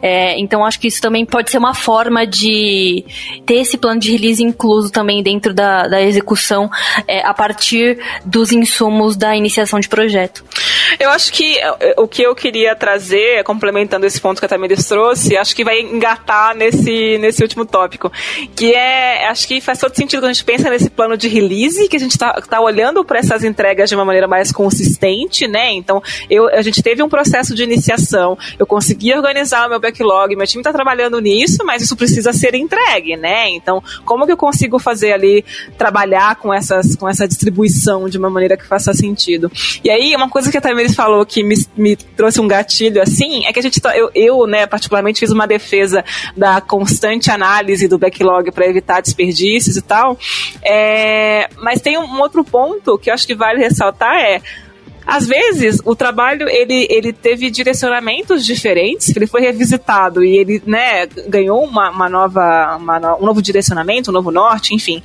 [0.00, 3.04] É, então acho que isso também pode ser uma forma de
[3.44, 6.70] ter esse plano de release incluso também dentro da, da execução
[7.06, 10.44] é, a partir dos insumos da iniciação de projeto.
[10.98, 14.86] Eu acho que é, o que eu queria trazer, complementando esse ponto que a Tamiris
[14.86, 18.10] trouxe, acho que vai engatar nesse, nesse último tópico,
[18.54, 21.88] que é, acho que faz todo sentido quando a gente pensa nesse plano de release,
[21.88, 25.72] que a gente está tá olhando para essas entregas de uma maneira mais consistente, né?
[25.72, 30.34] Então, eu, a gente teve um processo de iniciação, eu consegui organizar o meu backlog,
[30.36, 33.48] meu time está trabalhando nisso, mas isso precisa ser entregue, né?
[33.50, 35.44] Então, como que eu consigo fazer ali,
[35.76, 39.50] trabalhar com, essas, com essa distribuição de uma maneira que faça sentido?
[39.82, 43.46] E aí, uma coisa que a Tamiris falou que me, me trouxe um gatilho assim,
[43.46, 46.04] é que a gente, tá, eu, eu, né, particularmente fiz uma defesa
[46.36, 50.18] da constante análise do backlog para evitar desperdícios e tal,
[50.62, 54.42] é, mas tem um outro ponto que eu acho que vale ressaltar é
[55.06, 61.06] às vezes, o trabalho, ele, ele teve direcionamentos diferentes, ele foi revisitado e ele, né,
[61.28, 65.02] ganhou uma, uma nova, uma, um novo direcionamento, um novo norte, enfim.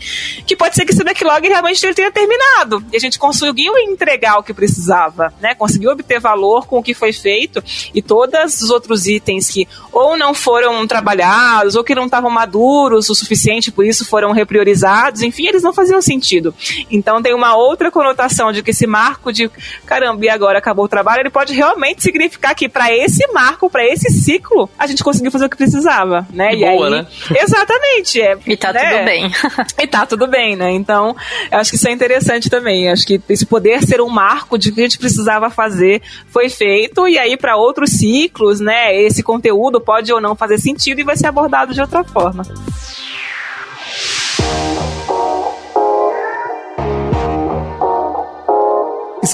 [0.48, 2.84] Que pode ser que esse backlog realmente ele tenha terminado.
[2.92, 5.54] E a gente conseguiu entregar o que precisava, né?
[5.56, 7.62] Conseguiu obter valor com o que foi feito
[7.94, 13.10] e todos os outros itens que ou não foram trabalhados, ou que não estavam maduros
[13.10, 16.54] o suficiente, por isso foram repriorizados, enfim, eles não faziam sentido.
[16.90, 19.50] Então tem uma outra conotação de que esse marco de
[19.90, 23.84] caramba, e agora acabou o trabalho, ele pode realmente significar que para esse marco, para
[23.84, 26.53] esse ciclo, a gente conseguiu fazer o que precisava, né?
[26.53, 27.07] E, e boa, aí, né?
[27.41, 28.22] Exatamente.
[28.22, 28.91] É, e tá né?
[28.91, 29.32] tudo bem.
[29.82, 30.72] e tá tudo bem, né?
[30.74, 31.16] Então,
[31.52, 32.86] eu acho que isso é interessante também.
[32.86, 36.49] Eu acho que esse poder ser um marco de que a gente precisava fazer foi
[36.49, 38.95] feito, e aí para outros ciclos, né?
[38.95, 42.44] Esse conteúdo pode ou não fazer sentido e vai ser abordado de outra forma.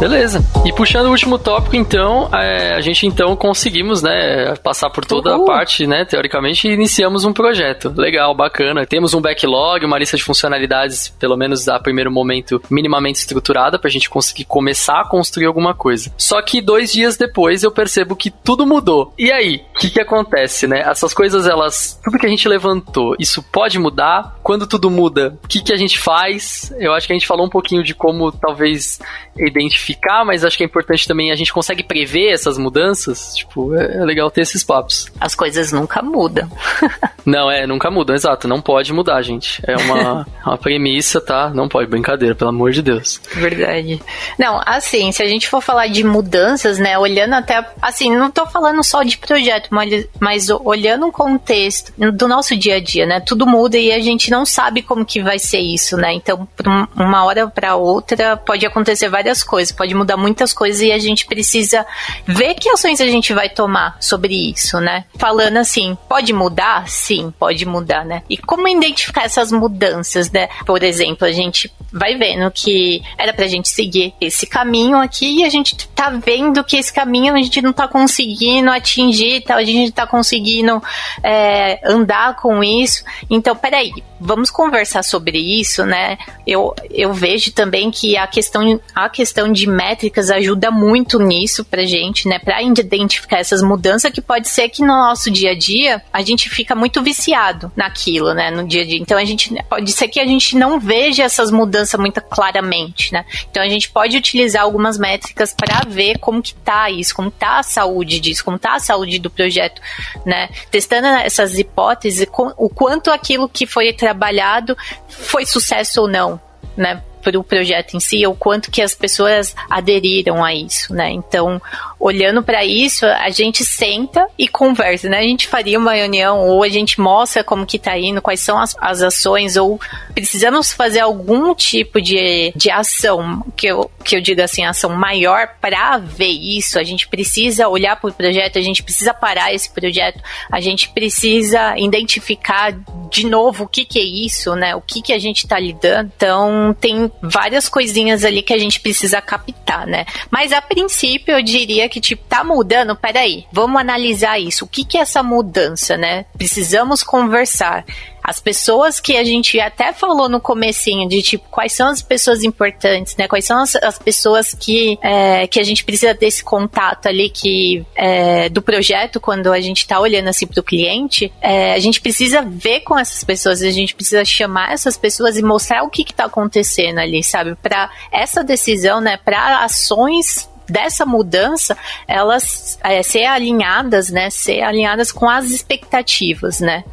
[0.00, 0.42] Beleza.
[0.64, 5.36] E puxando o último tópico, então, é, a gente então conseguimos, né, passar por toda
[5.36, 5.42] Uhul.
[5.42, 7.92] a parte, né, teoricamente, e iniciamos um projeto.
[7.94, 8.86] Legal, bacana.
[8.86, 13.90] Temos um backlog, uma lista de funcionalidades, pelo menos a primeiro momento, minimamente estruturada, pra
[13.90, 16.10] gente conseguir começar a construir alguma coisa.
[16.16, 19.12] Só que dois dias depois eu percebo que tudo mudou.
[19.18, 20.80] E aí, o que que acontece, né?
[20.80, 24.39] Essas coisas, elas, tudo que a gente levantou, isso pode mudar?
[24.50, 26.74] Quando tudo muda, o que que a gente faz?
[26.76, 28.98] Eu acho que a gente falou um pouquinho de como talvez
[29.38, 33.34] identificar mas acho que é importante também a gente consegue prever essas mudanças.
[33.36, 35.06] Tipo, é, é legal ter esses papos.
[35.20, 36.50] As coisas nunca mudam.
[37.24, 38.48] não, é, nunca mudam, exato.
[38.48, 39.62] Não pode mudar, gente.
[39.66, 41.50] É uma, uma premissa, tá?
[41.50, 43.20] Não pode, brincadeira, pelo amor de Deus.
[43.32, 44.02] Verdade.
[44.38, 48.46] Não, assim, se a gente for falar de mudanças, né, olhando até, assim, não tô
[48.46, 53.20] falando só de projeto, mas, mas olhando o contexto do nosso dia a dia, né,
[53.20, 56.48] tudo muda e a gente não sabe como que vai ser isso, né, então,
[56.96, 61.26] uma hora para outra pode acontecer várias coisas pode mudar muitas coisas e a gente
[61.26, 61.86] precisa
[62.26, 65.04] ver que ações a gente vai tomar sobre isso, né?
[65.16, 66.88] Falando assim, pode mudar?
[66.88, 68.22] Sim, pode mudar, né?
[68.28, 70.48] E como identificar essas mudanças, né?
[70.66, 75.44] Por exemplo, a gente vai vendo que era pra gente seguir esse caminho aqui e
[75.44, 79.56] a gente tá vendo que esse caminho a gente não tá conseguindo atingir, tá?
[79.56, 80.82] a gente tá conseguindo
[81.22, 83.02] é, andar com isso.
[83.28, 83.92] Então, peraí,
[84.30, 86.16] vamos conversar sobre isso, né?
[86.46, 91.82] Eu, eu vejo também que a questão, a questão de métricas ajuda muito nisso pra
[91.82, 92.38] gente, né?
[92.38, 96.48] Pra identificar essas mudanças que pode ser que no nosso dia a dia a gente
[96.48, 98.52] fica muito viciado naquilo, né?
[98.52, 99.00] No dia a dia.
[99.00, 103.24] Então a gente pode ser que a gente não veja essas mudanças muito claramente, né?
[103.50, 107.58] Então a gente pode utilizar algumas métricas para ver como que tá isso, como tá
[107.58, 109.82] a saúde disso, como tá a saúde do projeto,
[110.24, 110.48] né?
[110.70, 114.76] Testando essas hipóteses, o quanto aquilo que foi trabalhado
[115.08, 116.40] foi sucesso ou não,
[116.76, 117.02] né?
[117.22, 121.10] para o projeto em si, o quanto que as pessoas aderiram a isso, né?
[121.10, 121.60] Então,
[122.00, 125.18] olhando para isso, a gente senta e conversa, né?
[125.18, 128.58] A gente faria uma reunião ou a gente mostra como que tá indo, quais são
[128.58, 129.78] as, as ações ou
[130.14, 135.46] precisamos fazer algum tipo de, de ação, que eu, que eu digo assim, ação maior
[135.60, 136.78] para ver isso.
[136.78, 140.88] A gente precisa olhar para o projeto, a gente precisa parar esse projeto, a gente
[140.88, 142.72] precisa identificar
[143.10, 144.74] de novo o que que é isso, né?
[144.74, 146.10] O que que a gente está lidando.
[146.16, 150.06] Então, tem várias coisinhas ali que a gente precisa captar, né?
[150.30, 154.64] Mas a princípio eu diria que, tipo, tá mudando, peraí, vamos analisar isso.
[154.64, 156.24] O que que é essa mudança, né?
[156.38, 157.84] Precisamos conversar.
[158.22, 162.44] As pessoas que a gente até falou no comecinho de tipo quais são as pessoas
[162.44, 163.26] importantes, né?
[163.26, 167.84] Quais são as, as pessoas que é, que a gente precisa desse contato ali que
[167.96, 172.00] é, do projeto quando a gente está olhando assim para o cliente, é, a gente
[172.00, 176.02] precisa ver com essas pessoas, a gente precisa chamar essas pessoas e mostrar o que
[176.02, 177.54] está acontecendo ali, sabe?
[177.56, 179.16] Para essa decisão, né?
[179.16, 181.76] Para ações dessa mudança,
[182.08, 184.30] elas é, ser alinhadas, né?
[184.30, 186.84] Ser alinhadas com as expectativas, né?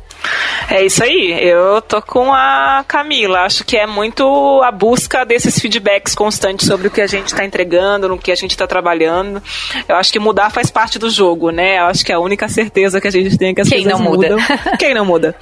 [0.69, 3.41] É isso aí, eu tô com a Camila.
[3.41, 4.23] Acho que é muito
[4.63, 8.35] a busca desses feedbacks constantes sobre o que a gente está entregando, no que a
[8.35, 9.41] gente está trabalhando.
[9.87, 11.77] Eu acho que mudar faz parte do jogo, né?
[11.77, 13.83] Eu acho que é a única certeza que a gente tem é que as Quem
[13.83, 14.29] coisas não muda.
[14.31, 14.45] mudam.
[14.79, 15.35] Quem não muda.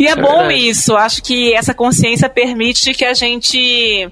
[0.00, 0.68] E é, É bom verdade.
[0.68, 0.96] isso.
[0.96, 4.10] Acho que essa consciência permite que a gente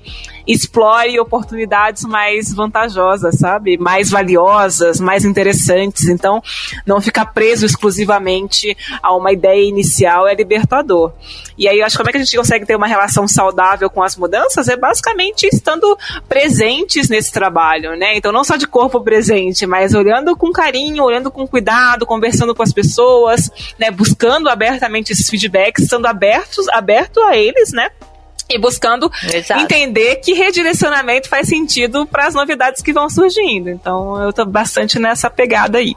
[0.53, 3.79] explore oportunidades mais vantajosas, sabe?
[3.79, 6.09] Mais valiosas, mais interessantes.
[6.09, 6.43] Então,
[6.87, 11.13] não ficar preso exclusivamente a uma ideia inicial é libertador.
[11.57, 13.89] E aí, eu acho que como é que a gente consegue ter uma relação saudável
[13.91, 14.69] com as mudanças?
[14.69, 15.97] É basicamente estando
[16.29, 18.17] presentes nesse trabalho, né?
[18.17, 22.63] Então, não só de corpo presente, mas olhando com carinho, olhando com cuidado, conversando com
[22.63, 23.91] as pessoas, né?
[23.91, 27.91] Buscando abertamente esses feedbacks, estando abertos, aberto a eles, né?
[28.51, 29.63] E buscando Exato.
[29.63, 33.71] entender que redirecionamento faz sentido para as novidades que vão surgindo.
[33.71, 35.95] Então, eu tô bastante nessa pegada aí.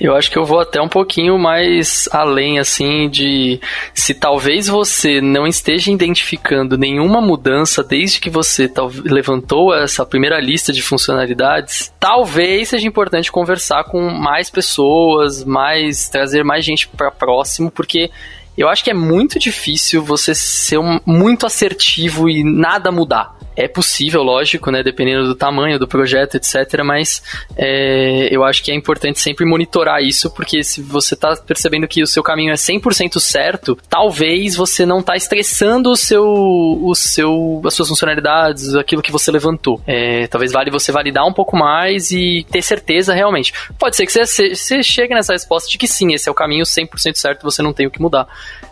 [0.00, 3.60] Eu acho que eu vou até um pouquinho mais além, assim, de
[3.94, 10.40] se talvez você não esteja identificando nenhuma mudança desde que você tal- levantou essa primeira
[10.40, 17.10] lista de funcionalidades, talvez seja importante conversar com mais pessoas, mais trazer mais gente para
[17.10, 18.10] próximo, porque
[18.56, 23.34] eu acho que é muito difícil você ser um- muito assertivo e nada mudar.
[23.56, 24.82] É possível, lógico, né?
[24.82, 26.82] Dependendo do tamanho do projeto, etc.
[26.84, 27.22] Mas
[27.56, 32.02] é, eu acho que é importante sempre monitorar isso, porque se você tá percebendo que
[32.02, 37.62] o seu caminho é 100% certo, talvez você não tá estressando o seu, o seu,
[37.64, 39.80] as suas funcionalidades, aquilo que você levantou.
[39.86, 43.52] É, talvez vale você validar um pouco mais e ter certeza realmente.
[43.78, 46.64] Pode ser que você, você chegue nessa resposta de que sim, esse é o caminho
[46.64, 48.26] 100% certo, você não tem o que mudar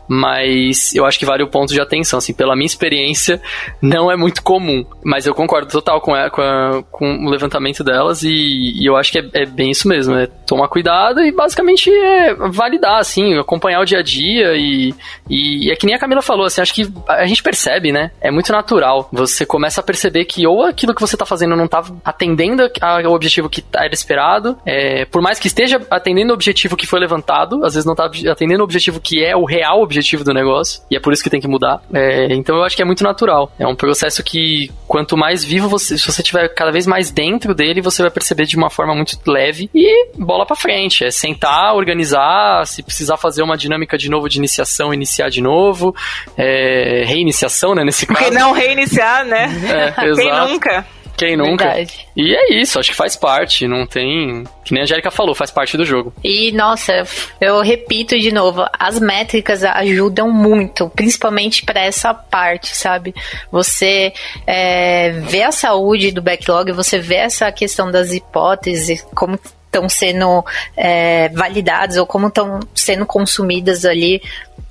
[0.09, 3.41] mas eu acho que vale o ponto de atenção, assim, pela minha experiência,
[3.81, 7.83] não é muito comum, mas eu concordo total com, a- com, a- com o levantamento
[7.85, 11.33] delas e, e eu acho que é, é bem isso mesmo, é tomar cuidado e
[11.33, 14.95] basicamente é validar, assim, acompanhar o dia a dia e,
[15.31, 18.31] e é que nem a Camila falou, assim, acho que a gente percebe, né, é
[18.31, 21.83] muito natural, você começa a perceber que ou aquilo que você tá fazendo não tá
[22.05, 26.87] atendendo ao objetivo que era esperado, é, por mais que esteja atendendo o objetivo que
[26.87, 29.92] foi levantado, às vezes não tá atendendo o objetivo que é o real objetivo
[30.25, 31.83] do negócio, e é por isso que tem que mudar.
[31.93, 33.53] É, então eu acho que é muito natural.
[33.59, 37.55] É um processo que, quanto mais vivo você, se você estiver cada vez mais dentro
[37.55, 41.05] dele, você vai perceber de uma forma muito leve e bola pra frente.
[41.05, 45.95] É sentar, organizar, se precisar fazer uma dinâmica de novo de iniciação, iniciar de novo,
[46.37, 48.35] é, reiniciação, né, nesse Porque caso.
[48.35, 49.49] não reiniciar, né?
[49.69, 50.87] É, Quem nunca?
[51.17, 51.67] Quem nunca?
[51.67, 52.07] Verdade.
[52.17, 54.45] E é isso, acho que faz parte, não tem.
[54.65, 56.13] Que nem a Angélica falou, faz parte do jogo.
[56.23, 57.05] E, nossa,
[57.41, 63.15] eu repito de novo, as métricas ajudam muito, principalmente para essa parte, sabe?
[63.51, 64.13] Você
[64.47, 70.45] é, vê a saúde do backlog, você vê essa questão das hipóteses, como estão sendo
[70.77, 74.21] é, validadas ou como estão sendo consumidas ali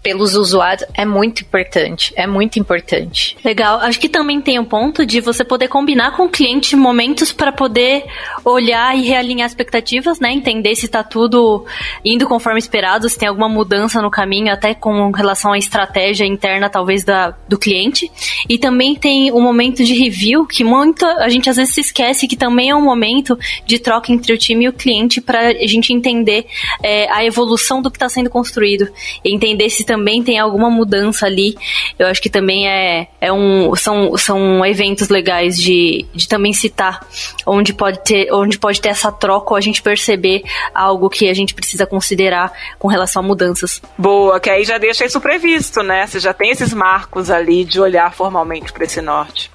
[0.04, 2.12] pelos usuários, é muito importante.
[2.16, 3.38] É muito importante.
[3.44, 3.80] Legal.
[3.80, 7.52] Acho que também tem o ponto de você poder combinar com o cliente momentos para
[7.52, 8.06] poder
[8.44, 10.32] olhar e realinhar expectativas, né?
[10.32, 11.66] Entender se tá tudo
[12.04, 16.70] indo conforme esperado, se tem alguma mudança no caminho, até com relação à estratégia interna,
[16.70, 18.12] talvez, da, do cliente.
[18.50, 22.28] E também tem o momento de review, que muito a gente às vezes se esquece
[22.28, 25.68] que também é um momento de troca entre o time e o cliente para a
[25.68, 26.46] gente entender
[26.82, 28.88] é, a evolução do que está sendo construído.
[29.24, 31.58] Entender se também tem alguma mudança ali.
[32.00, 37.06] Eu acho que também é, é um, são, são eventos legais de, de também citar
[37.46, 40.44] onde pode, ter, onde pode ter essa troca ou a gente perceber
[40.74, 43.82] algo que a gente precisa considerar com relação a mudanças.
[43.98, 46.08] Boa, que aí já deixa isso previsto, né?
[46.08, 49.52] Você já tem esses marcos ali de olhar formalmente para esse norte.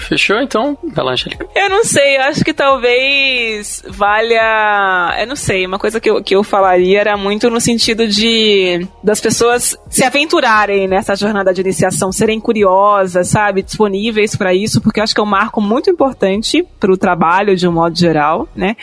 [0.00, 0.76] Fechou então?
[0.96, 1.46] Lá, Angélica.
[1.54, 5.16] Eu não sei, eu acho que talvez valha.
[5.20, 8.86] Eu não sei, uma coisa que eu, que eu falaria era muito no sentido de
[9.02, 13.62] das pessoas se aventurarem nessa jornada de iniciação, serem curiosas, sabe?
[13.62, 17.56] Disponíveis para isso, porque eu acho que é um marco muito importante para o trabalho
[17.56, 18.76] de um modo geral, né?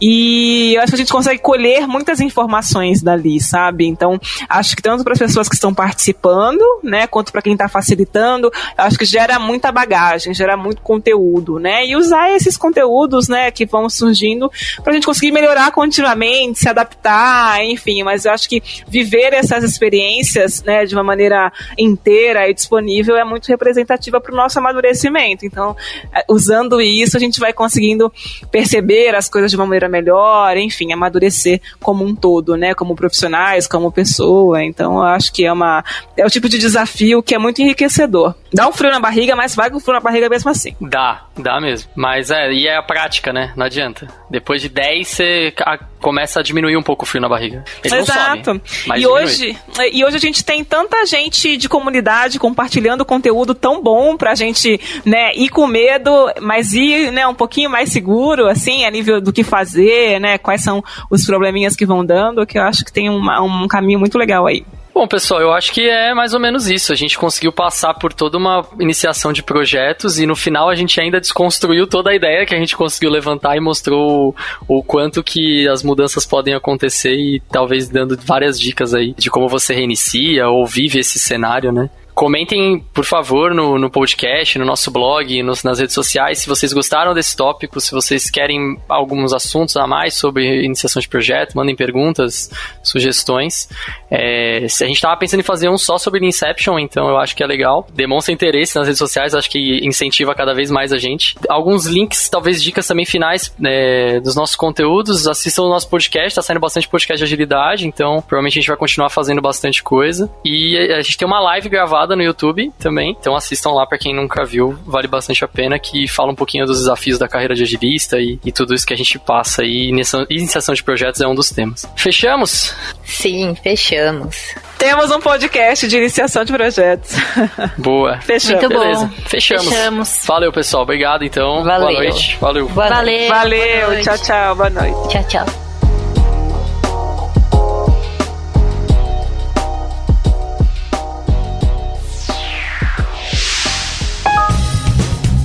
[0.00, 3.86] E eu acho que a gente consegue colher muitas informações dali, sabe?
[3.86, 7.68] Então, acho que tanto para as pessoas que estão participando, né, quanto para quem está
[7.68, 11.86] facilitando, acho que gera muita bagagem, gera muito conteúdo, né?
[11.86, 14.50] E usar esses conteúdos, né, que vão surgindo
[14.82, 18.02] para a gente conseguir melhorar continuamente, se adaptar, enfim.
[18.02, 23.24] Mas eu acho que viver essas experiências, né, de uma maneira inteira e disponível é
[23.24, 25.44] muito representativa para o nosso amadurecimento.
[25.44, 25.76] Então,
[26.14, 28.12] é, usando isso, a gente vai conseguindo
[28.50, 33.66] perceber as coisas de uma maneira melhor, enfim, amadurecer como um todo, né, como profissionais,
[33.66, 34.62] como pessoa.
[34.62, 35.84] Então, eu acho que é uma
[36.16, 38.34] é o tipo de desafio que é muito enriquecedor.
[38.52, 40.76] Dá um frio na barriga, mas vai com frio na barriga mesmo assim.
[40.80, 41.90] Dá, dá mesmo.
[41.94, 43.52] Mas é, e é a prática, né?
[43.56, 44.08] Não adianta.
[44.30, 45.54] Depois de 10, você
[46.00, 47.64] começa a diminuir um pouco o frio na barriga.
[47.84, 48.60] Ele Exato.
[48.64, 49.58] Sobe, e, hoje,
[49.92, 54.80] e hoje a gente tem tanta gente de comunidade compartilhando conteúdo tão bom pra gente,
[55.04, 56.10] né, ir com medo,
[56.40, 60.62] mas ir, né, um pouquinho mais seguro, assim, a nível do que fazer, né, quais
[60.62, 64.18] são os probleminhas que vão dando, que eu acho que tem uma, um caminho muito
[64.18, 64.64] legal aí.
[64.94, 66.92] Bom, pessoal, eu acho que é mais ou menos isso.
[66.92, 71.00] A gente conseguiu passar por toda uma iniciação de projetos e no final a gente
[71.00, 74.36] ainda desconstruiu toda a ideia que a gente conseguiu levantar e mostrou
[74.68, 79.48] o, quanto que as mudanças podem acontecer e talvez dando várias dicas aí de como
[79.48, 81.88] você reinicia ou vive esse cenário, né?
[82.14, 86.72] Comentem, por favor, no, no podcast, no nosso blog, nos, nas redes sociais, se vocês
[86.72, 91.74] gostaram desse tópico, se vocês querem alguns assuntos a mais sobre iniciação de projeto, mandem
[91.74, 92.50] perguntas,
[92.82, 93.68] sugestões.
[94.10, 97.34] É, se a gente estava pensando em fazer um só sobre Inception, então eu acho
[97.34, 97.86] que é legal.
[97.94, 101.34] Demonstra interesse nas redes sociais, acho que incentiva cada vez mais a gente.
[101.48, 105.26] Alguns links, talvez dicas também finais é, dos nossos conteúdos.
[105.26, 108.76] Assistam o nosso podcast, tá saindo bastante podcast de agilidade, então provavelmente a gente vai
[108.76, 110.30] continuar fazendo bastante coisa.
[110.44, 113.98] E a gente tem uma live gravada gravada no YouTube também, então assistam lá para
[113.98, 117.54] quem nunca viu, vale bastante a pena, que fala um pouquinho dos desafios da carreira
[117.54, 119.90] de agilista e, e tudo isso que a gente passa e
[120.30, 121.88] iniciação de projetos é um dos temas.
[121.96, 122.74] Fechamos?
[123.04, 124.54] Sim, fechamos.
[124.78, 127.14] Temos um podcast de iniciação de projetos.
[127.78, 128.20] Boa.
[128.20, 128.62] Fechamos.
[128.62, 129.06] Muito Beleza.
[129.06, 129.28] Bom.
[129.28, 129.64] Fechamos.
[129.68, 130.22] Fechamos.
[130.26, 130.82] Valeu, pessoal.
[130.82, 131.62] Obrigado, então.
[131.62, 131.88] Valeu.
[131.88, 132.36] Boa noite.
[132.40, 132.68] Valeu.
[132.68, 133.28] Boa Valeu.
[133.28, 134.02] Valeu.
[134.02, 134.56] Tchau, tchau.
[134.56, 135.08] Boa noite.
[135.08, 135.71] Tchau, tchau.